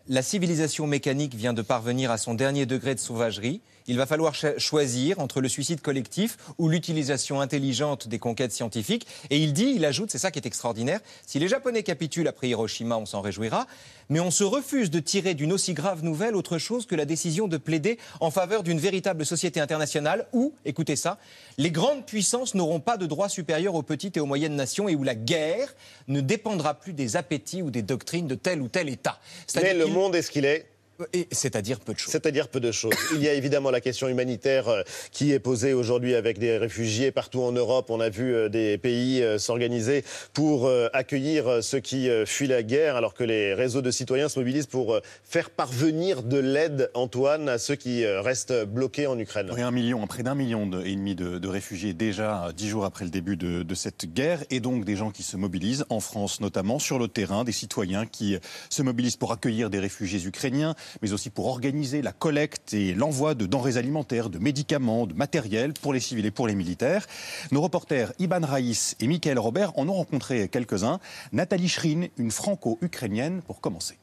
[0.07, 3.61] La civilisation mécanique vient de parvenir à son dernier degré de sauvagerie.
[3.87, 9.07] Il va falloir choisir entre le suicide collectif ou l'utilisation intelligente des conquêtes scientifiques.
[9.29, 12.49] Et il dit, il ajoute, c'est ça qui est extraordinaire, si les Japonais capitulent après
[12.49, 13.67] Hiroshima, on s'en réjouira,
[14.09, 17.47] mais on se refuse de tirer d'une aussi grave nouvelle autre chose que la décision
[17.47, 21.17] de plaider en faveur d'une véritable société internationale où, écoutez ça,
[21.57, 24.95] les grandes puissances n'auront pas de droits supérieurs aux petites et aux moyennes nations et
[24.95, 25.73] où la guerre
[26.07, 29.19] ne dépendra plus des appétits ou des doctrines de tel ou tel État.
[29.55, 30.70] Mais le monde est ce qu'il est.
[31.13, 32.11] Et c'est-à-dire peu de choses.
[32.11, 32.93] C'est-à-dire peu de choses.
[33.15, 34.81] Il y a évidemment la question humanitaire euh,
[35.11, 37.89] qui est posée aujourd'hui avec des réfugiés partout en Europe.
[37.89, 42.95] On a vu euh, des pays euh, s'organiser pour accueillir ceux qui fuient la guerre,
[42.95, 47.57] alors que les réseaux de citoyens se mobilisent pour faire parvenir de l'aide, Antoine, à
[47.57, 49.49] ceux qui restent bloqués en Ukraine.
[49.53, 52.85] Oui, un million, près d'un million de- et demi de, de réfugiés déjà dix jours
[52.85, 55.99] après le début de, de cette guerre, et donc des gens qui se mobilisent en
[55.99, 58.37] France notamment sur le terrain, des citoyens qui
[58.69, 63.35] se mobilisent pour accueillir des réfugiés ukrainiens, mais aussi pour organiser la collecte et l'envoi
[63.35, 67.07] de denrées alimentaires, de médicaments, de matériel pour les civils et pour les militaires.
[67.51, 70.99] Nos reporters Iban Raïs et Michael Robert en ont rencontré quelques-uns.
[71.31, 74.00] Nathalie Schrin, une franco-ukrainienne, pour commencer.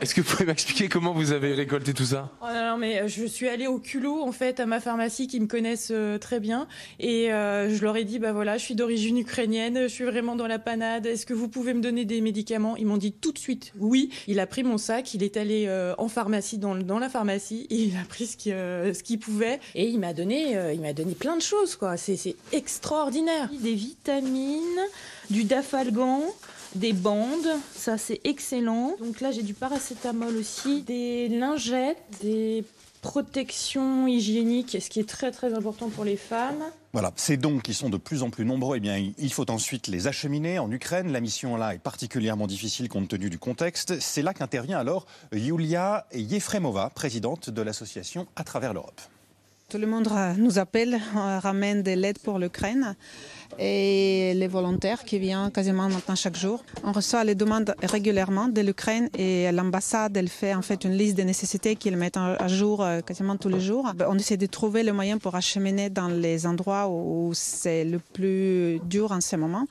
[0.00, 2.30] Est-ce que vous pouvez m'expliquer comment vous avez récolté tout ça?
[2.42, 5.28] Oh non, non, mais euh, je suis allée au culot en fait à ma pharmacie
[5.28, 6.66] qui me connaissent euh, très bien
[6.98, 10.34] et euh, je leur ai dit bah voilà je suis d'origine ukrainienne, je suis vraiment
[10.34, 11.06] dans la panade.
[11.06, 12.76] Est-ce que vous pouvez me donner des médicaments?
[12.76, 14.10] Ils m'ont dit tout de suite oui.
[14.26, 15.68] Il a pris mon sac, il est allé
[15.98, 19.60] en pharmacie dans, dans la pharmacie et il a pris ce qu'il ce qu'il pouvait
[19.74, 21.96] et il m'a donné il m'a donné plein de choses quoi.
[21.96, 23.50] C'est extraordinaire.
[23.60, 24.60] Des vitamines,
[25.30, 26.22] du dafalgan
[26.76, 28.94] des bandes, ça c'est excellent.
[29.00, 32.64] Donc là j'ai du paracétamol aussi, des lingettes, des
[33.02, 36.62] protections hygiéniques, ce qui est très très important pour les femmes.
[36.92, 39.86] Voilà, ces dons qui sont de plus en plus nombreux, eh bien, il faut ensuite
[39.86, 41.12] les acheminer en Ukraine.
[41.12, 44.00] La mission là est particulièrement difficile compte tenu du contexte.
[44.00, 49.00] C'est là qu'intervient alors Yulia Yefremova, présidente de l'association à travers l'Europe.
[49.68, 50.08] Tout le monde
[50.38, 52.94] nous appelle, euh, ramène de l'aide pour l'Ukraine
[53.58, 56.62] et les volontaires qui viennent quasiment maintenant chaque jour.
[56.84, 61.16] On reçoit les demandes régulièrement de l'Ukraine et l'ambassade elle fait en fait une liste
[61.16, 63.90] des nécessités qu'ils mettent en- à jour euh, quasiment tous les jours.
[63.96, 67.98] Ben, On essaie de trouver le moyen pour acheminer dans les endroits où c'est le
[67.98, 69.66] plus dur en ce moment,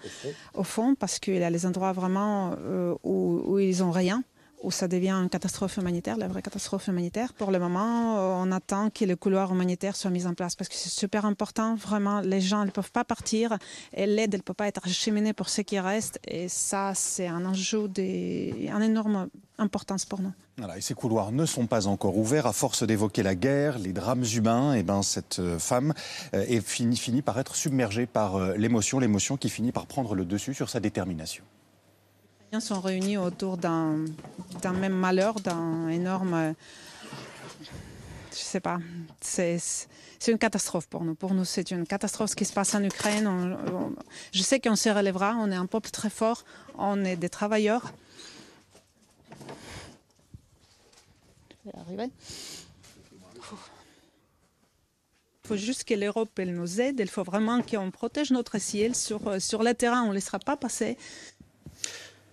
[0.56, 4.24] au fond, parce qu'il y a les endroits vraiment euh, où, où ils n'ont rien
[4.64, 7.34] où ça devient une catastrophe humanitaire, la vraie catastrophe humanitaire.
[7.34, 10.70] Pour le moment, euh, on attend que le couloir humanitaire soit mis en place parce
[10.70, 11.76] que c'est super important.
[11.76, 13.58] Vraiment, les gens ne peuvent pas partir
[13.94, 16.20] et l'aide ne peut pas être acheminée pour ceux qui restent.
[16.28, 20.32] Et ça, c'est un enjeu d'une énorme importance pour nous.
[20.58, 22.48] Voilà, et ces couloirs ne sont pas encore ouverts.
[22.48, 25.94] À force d'évoquer la guerre, les drames humains, et ben, cette euh, femme
[26.34, 30.26] euh, est fini, finit par être submergée par l'émotion, l'émotion qui finit par prendre le
[30.26, 31.44] dessus sur sa détermination.
[32.60, 34.06] Sont réunis autour d'un
[34.74, 36.54] même malheur, d'un énorme.
[38.32, 38.80] Je sais pas.
[39.22, 39.60] C'est
[40.28, 41.14] une catastrophe pour nous.
[41.16, 43.28] Pour nous, c'est une catastrophe ce qui se passe en Ukraine.
[43.28, 43.96] On- on-
[44.34, 45.36] je sais qu'on se relèvera.
[45.40, 46.44] On est un peuple très fort.
[46.78, 47.92] On est des travailleurs.
[55.44, 57.00] Il faut juste que l'Europe nous aide.
[57.00, 60.02] Il faut vraiment qu'on protège notre ciel sur, sur le terrain.
[60.04, 60.98] On ne laissera pas passer.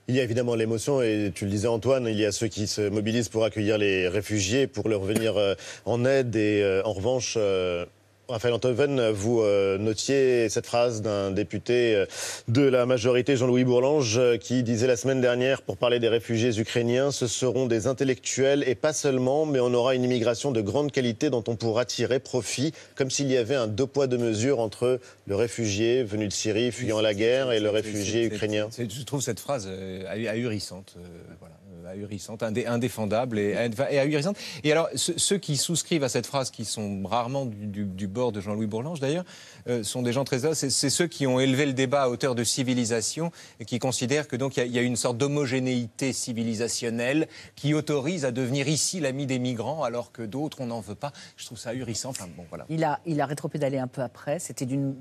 [0.09, 2.67] Il y a évidemment l'émotion, et tu le disais Antoine, il y a ceux qui
[2.67, 6.93] se mobilisent pour accueillir les réfugiés, pour leur venir euh, en aide, et euh, en
[6.93, 7.87] revanche, euh,
[8.33, 12.07] Raphaël Antoven, vous euh, notiez cette phrase d'un député euh,
[12.49, 16.59] de la majorité, Jean-Louis Bourlange, euh, qui disait la semaine dernière, pour parler des réfugiés
[16.59, 20.93] ukrainiens, ce seront des intellectuels, et pas seulement, mais on aura une immigration de grande
[20.93, 24.61] qualité dont on pourra tirer profit, comme s'il y avait un deux poids, deux mesures
[24.61, 28.69] entre le réfugié venu de Syrie, fuyant la guerre, et le réfugié ukrainien.
[28.79, 30.95] Je trouve cette phrase ahu- ahurissante,
[31.39, 31.55] voilà,
[31.87, 33.57] ahurissante, indé- indéfendable et,
[33.91, 34.37] et ahurissante.
[34.65, 38.07] Et alors, ceux, ceux qui souscrivent à cette phrase, qui sont rarement du, du- du
[38.07, 39.25] bord de Jean-Louis Bourlange d'ailleurs,
[39.69, 42.45] euh, sont des gens très c'est ceux qui ont élevé le débat à hauteur de
[42.45, 43.31] civilisation
[43.61, 47.29] et qui considèrent que donc il y a- il y, a une sorte d'homogénéité civilisationnelle
[47.57, 51.13] qui autorise à devenir ici l'ami des migrants alors que d'autres on n'en veut pas.
[51.37, 52.11] Je trouve ça ahurissant.
[52.11, 52.65] Enfin bon, voilà.
[52.69, 54.39] Il a, il a rétropédalé un peu après.
[54.39, 54.95] C'était d'une.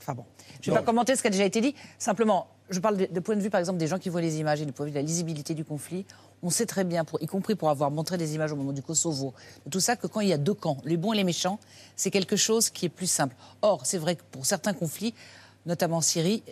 [0.00, 0.24] Enfin bon,
[0.62, 1.74] je ne vais pas commenter ce qui a déjà été dit.
[1.98, 4.38] Simplement, je parle de, de point de vue, par exemple, des gens qui voient les
[4.38, 6.04] images et du point de vue de la lisibilité du conflit.
[6.42, 9.34] On sait très bien, y compris pour avoir montré des images au moment du Kosovo,
[9.70, 11.58] tout ça, que quand il y a deux camps, les bons et les méchants,
[11.96, 13.34] c'est quelque chose qui est plus simple.
[13.62, 15.14] Or, c'est vrai que pour certains conflits,
[15.66, 16.42] notamment en Syrie,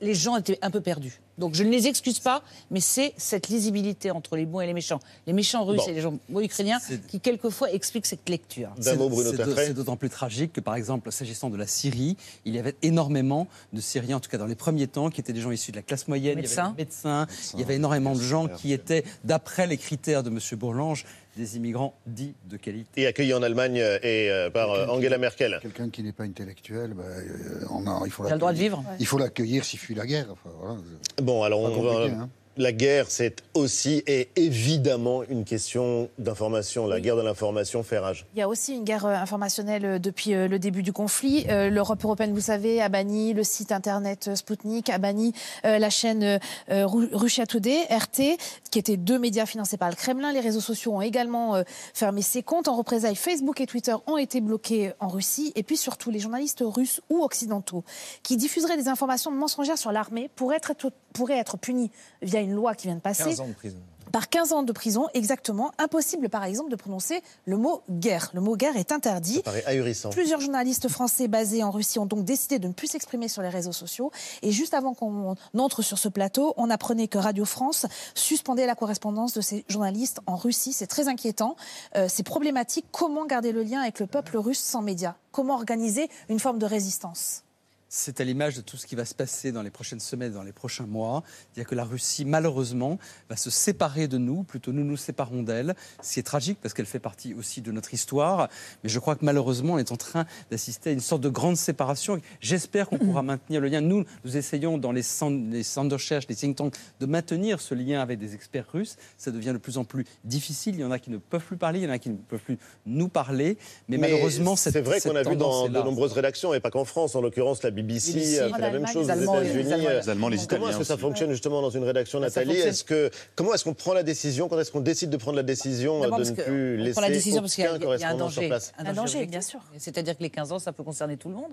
[0.00, 1.20] les gens étaient un peu perdus.
[1.40, 4.74] Donc je ne les excuse pas, mais c'est cette lisibilité entre les bons et les
[4.74, 5.00] méchants.
[5.26, 5.88] Les méchants russes Bon.
[5.88, 6.78] et les gens ukrainiens
[7.08, 8.68] qui, quelquefois, expliquent cette lecture.
[8.78, 9.10] C'est c'est d'au-
[9.56, 13.48] c'est d'autant plus tragique que, par exemple, s'agissant de la Syrie, il y avait énormément
[13.72, 15.76] de Syriens, en tout cas dans les premiers temps, qui étaient des gens issus de
[15.76, 16.36] la classe moyenne.
[16.38, 16.66] Il y Médecins.
[16.66, 20.28] avait des médecins, il y avait énormément de gens qui étaient, d'après les critères de
[20.30, 20.38] M.
[20.58, 21.06] Bourlange,
[21.36, 23.02] des immigrants dits de qualité.
[23.02, 25.58] Et accueilli en Allemagne euh, et euh, par euh, Angela Merkel.
[25.62, 28.58] Quelqu'un qui n'est pas intellectuel, euh, on a- il faut Il a le droit de
[28.58, 28.82] vivre.
[28.98, 30.26] Il faut l'accueillir s'il fuit la guerre.
[30.30, 30.76] Enfin, voilà.
[31.22, 32.28] Bon, alors on va- hein.
[32.60, 36.86] La guerre, c'est aussi et évidemment une question d'information.
[36.86, 38.26] La guerre de l'information fait rage.
[38.34, 41.46] Il y a aussi une guerre euh, informationnelle euh, depuis euh, le début du conflit.
[41.48, 45.32] L'Europe européenne, vous savez, a banni le site internet Sputnik, a banni
[45.64, 46.38] la chaîne
[46.68, 48.36] Ru- Russia Today, RT,
[48.70, 50.30] qui étaient deux médias financés par le Kremlin.
[50.30, 51.62] Les réseaux sociaux ont également
[51.94, 52.68] fermé ses comptes.
[52.68, 55.52] En représailles, Facebook et Twitter ont été bloqués en Russie.
[55.56, 57.84] Et puis surtout, les journalistes russes ou occidentaux
[58.22, 60.72] qui diffuseraient des informations mensongères sur l'armée pourraient être,
[61.14, 61.90] pourraient être punis
[62.22, 63.24] via une loi qui vient de passer.
[63.24, 63.78] 15 ans de prison.
[64.12, 65.70] Par 15 ans de prison, exactement.
[65.78, 68.30] Impossible, par exemple, de prononcer le mot guerre.
[68.34, 69.36] Le mot guerre est interdit.
[69.36, 70.10] Ça paraît ahurissant.
[70.10, 73.48] Plusieurs journalistes français basés en Russie ont donc décidé de ne plus s'exprimer sur les
[73.48, 74.10] réseaux sociaux.
[74.42, 78.74] Et juste avant qu'on entre sur ce plateau, on apprenait que Radio France suspendait la
[78.74, 80.72] correspondance de ces journalistes en Russie.
[80.72, 81.54] C'est très inquiétant.
[81.96, 82.86] Euh, c'est problématique.
[82.90, 85.14] Comment garder le lien avec le peuple russe sans médias?
[85.30, 87.44] Comment organiser une forme de résistance?
[87.92, 90.44] C'est à l'image de tout ce qui va se passer dans les prochaines semaines, dans
[90.44, 91.24] les prochains mois.
[91.26, 95.74] C'est-à-dire que la Russie, malheureusement, va se séparer de nous, plutôt nous nous séparons d'elle.
[96.00, 98.48] Ce qui est tragique parce qu'elle fait partie aussi de notre histoire.
[98.84, 101.56] Mais je crois que malheureusement, on est en train d'assister à une sorte de grande
[101.56, 102.20] séparation.
[102.38, 103.80] J'espère qu'on pourra maintenir le lien.
[103.80, 108.00] Nous, nous essayons dans les centres, de recherche, les think tanks, de maintenir ce lien
[108.00, 108.98] avec des experts russes.
[109.18, 110.76] Ça devient de plus en plus difficile.
[110.76, 112.18] Il y en a qui ne peuvent plus parler, il y en a qui ne
[112.18, 113.58] peuvent plus nous parler.
[113.88, 116.84] Mais, malheureusement, cette c'est vrai qu'on a vu dans de nombreuses rédactions, et pas qu'en
[116.84, 119.50] France, en l'occurrence la BBC, BBC, a fait la même chose les aux Allemands, les
[119.50, 119.72] États-Unis.
[119.72, 119.88] Allemands.
[120.00, 122.56] Les Allemands, les Comment Italiens est-ce que ça fonctionne justement dans une rédaction, Nathalie.
[122.56, 125.42] Est-ce que comment est-ce qu'on prend la décision Quand est-ce qu'on décide de prendre la
[125.42, 128.04] décision de ne plus laisser prend la décision parce qu'il y a- aucun il y
[128.04, 128.40] a un correspondant danger.
[128.40, 129.60] sur place Un danger, bien sûr.
[129.78, 131.52] C'est-à-dire que les 15 ans, ça peut concerner tout le monde.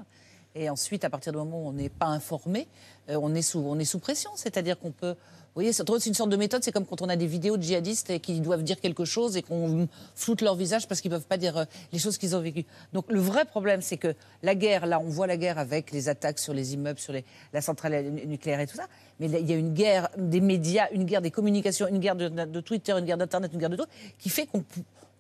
[0.56, 2.68] Et ensuite, à partir du moment où on n'est pas informé,
[3.10, 4.32] euh, on, est sous, on est sous pression.
[4.36, 5.16] C'est-à-dire qu'on peut.
[5.58, 6.64] Voyez, c'est une sorte de méthode.
[6.64, 9.42] C'est comme quand on a des vidéos de djihadistes qui doivent dire quelque chose et
[9.42, 12.42] qu'on floute leur visage parce qu'ils ne peuvent pas dire euh, les choses qu'ils ont
[12.42, 12.66] vécues.
[12.94, 16.10] Donc le vrai problème, c'est que la guerre, là, on voit la guerre avec les
[16.10, 17.12] attaques sur les immeubles, sur
[17.54, 18.86] la centrale nu- nucléaire et tout ça.
[19.20, 22.30] Mais il y a une guerre des médias, une guerre des communications, une guerre de,
[22.30, 23.88] de Twitter, une guerre d'Internet, une guerre de tout,
[24.20, 24.64] qui fait qu'on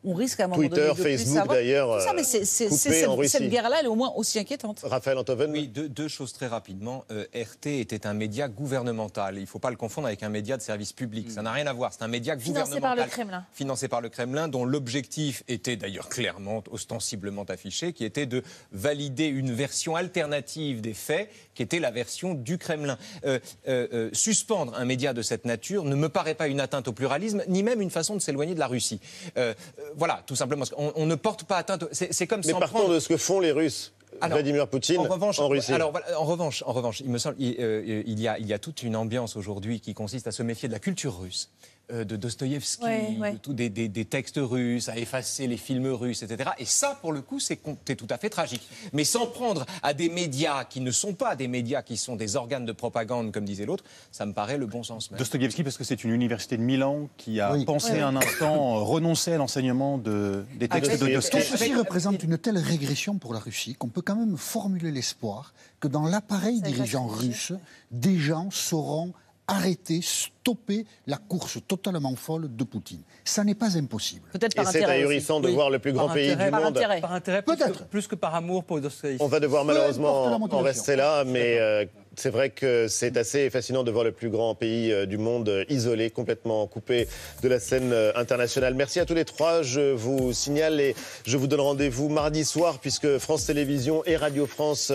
[0.07, 2.65] on risque à un moment Twitter, donné de plus Facebook, d'ailleurs, ça, mais c'est- c'est-
[2.65, 3.31] coupé c'est cette, en Russie.
[3.37, 4.79] cette guerre-là, elle est au moins aussi inquiétante.
[4.83, 7.03] Raphaël Antoven Oui, deux, deux choses très rapidement.
[7.11, 9.37] Euh, RT était un média gouvernemental.
[9.37, 11.29] Il ne faut pas le confondre avec un média de service public.
[11.31, 11.91] Ça n'a rien à voir.
[11.93, 12.95] C'est un média Financé gouvernemental.
[12.97, 13.45] par le Kremlin.
[13.53, 19.25] Financé par le Kremlin, dont l'objectif était d'ailleurs clairement, ostensiblement affiché, qui était de valider
[19.25, 22.97] une version alternative des faits, qui était la version du Kremlin.
[23.25, 26.87] Euh, euh, euh, suspendre un média de cette nature ne me paraît pas une atteinte
[26.87, 28.99] au pluralisme, ni même une façon de s'éloigner de la Russie.
[29.37, 29.55] Euh,
[29.95, 30.65] voilà, tout simplement.
[30.77, 31.85] On, ne porte pas atteinte.
[31.91, 33.93] C'est comme Mais partons prendre- de ce que font les Russes.
[34.21, 35.73] Alors, Vladimir Poutine en revanche, en Russie.
[35.73, 38.53] Alors, en revanche, en revanche, il me semble, il, euh, il y a, il y
[38.53, 41.49] a toute une ambiance aujourd'hui qui consiste à se méfier de la culture russe,
[41.89, 43.31] de Dostoïevski, Ouais, ouais.
[43.33, 46.49] de tout- des, des- des textes russes, à effacer les films russes, etc.
[46.57, 47.55] Et ça, pour le coup, c'est
[47.95, 48.67] tout à fait tragique.
[48.91, 52.35] Mais s'en prendre à des médias qui ne sont pas des médias, qui sont des
[52.35, 55.09] organes de propagande, comme disait l'autre, ça me paraît le bon sens.
[55.11, 55.17] même.
[55.17, 57.63] Dostoïevski, parce que c'est une université de Milan qui a Oui.
[57.63, 61.57] pensé un instant euh, renoncer à l'enseignement de, des textes Avec- de Tout Dostoïevski.
[61.57, 65.87] ceci représente une telle régression pour la Russie qu'on peut quand même formuler l'espoir que
[65.87, 67.53] dans l'appareil dirigeant russe,
[67.91, 69.13] des gens sauront
[69.47, 73.01] arrêter, stopper la course totalement folle de Poutine.
[73.23, 74.27] Ça n'est pas impossible.
[74.33, 76.77] Peut-être Et c'est ahurissant de voir le plus grand Par pays intérêt, du par monde.
[76.77, 77.01] intérêt.
[77.01, 79.23] Par intérêt, plus que, plus que par amour pour Dostoïevski.
[79.23, 81.85] On va devoir malheureusement en rester là, mais euh,
[82.17, 85.49] c'est vrai que c'est assez fascinant de voir le plus grand pays euh, du monde
[85.49, 87.07] euh, isolé, complètement coupé
[87.43, 88.73] de la scène euh, internationale.
[88.73, 89.61] Merci à tous les trois.
[89.61, 90.95] Je vous signale et
[91.25, 94.91] je vous donne rendez-vous mardi soir puisque France Télévisions et Radio France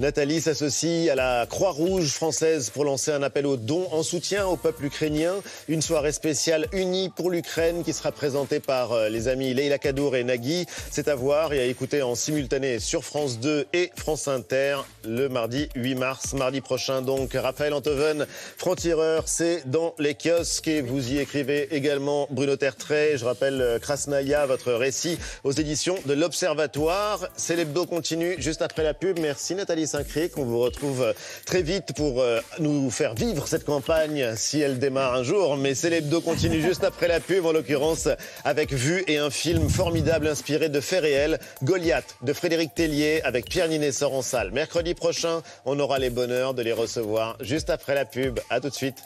[0.00, 4.56] Nathalie s'associent à la Croix-Rouge française pour lancer un appel aux dons en soutien au
[4.56, 5.32] peuple ukrainien.
[5.68, 10.24] Une soirée spéciale unie pour l'Ukraine qui sera présentée par les amis Leila Kadour et
[10.24, 10.66] Nagui.
[10.90, 15.28] C'est à voir et à écouter en simultané sur France 2 et France Inter le
[15.28, 16.34] mardi 8 mars.
[16.34, 17.00] Mardi prochain.
[17.00, 18.26] Donc, Raphaël Antoven,
[18.58, 23.16] franc-tireur, c'est dans les kiosques et vous y écrivez également Bruno Tertrais.
[23.16, 27.28] Je rappelle euh, Krasnaya, votre récit aux éditions de l'Observatoire.
[27.36, 29.18] C'est l'hebdo continue juste après la pub.
[29.20, 30.36] Merci Nathalie Saint-Cric.
[30.36, 31.12] On vous retrouve euh,
[31.44, 35.56] très vite pour euh, nous faire vivre cette campagne si elle démarre un jour.
[35.56, 38.08] Mais c'est l'hebdo continue juste après la pub, en l'occurrence
[38.44, 43.48] avec Vue et un film formidable inspiré de faits réels, Goliath de Frédéric Tellier avec
[43.48, 44.50] Pierre Ninet en salle.
[44.50, 48.40] Mercredi prochain, on aura les bonheurs de les recevoir juste après la pub.
[48.50, 48.98] À tout de suite.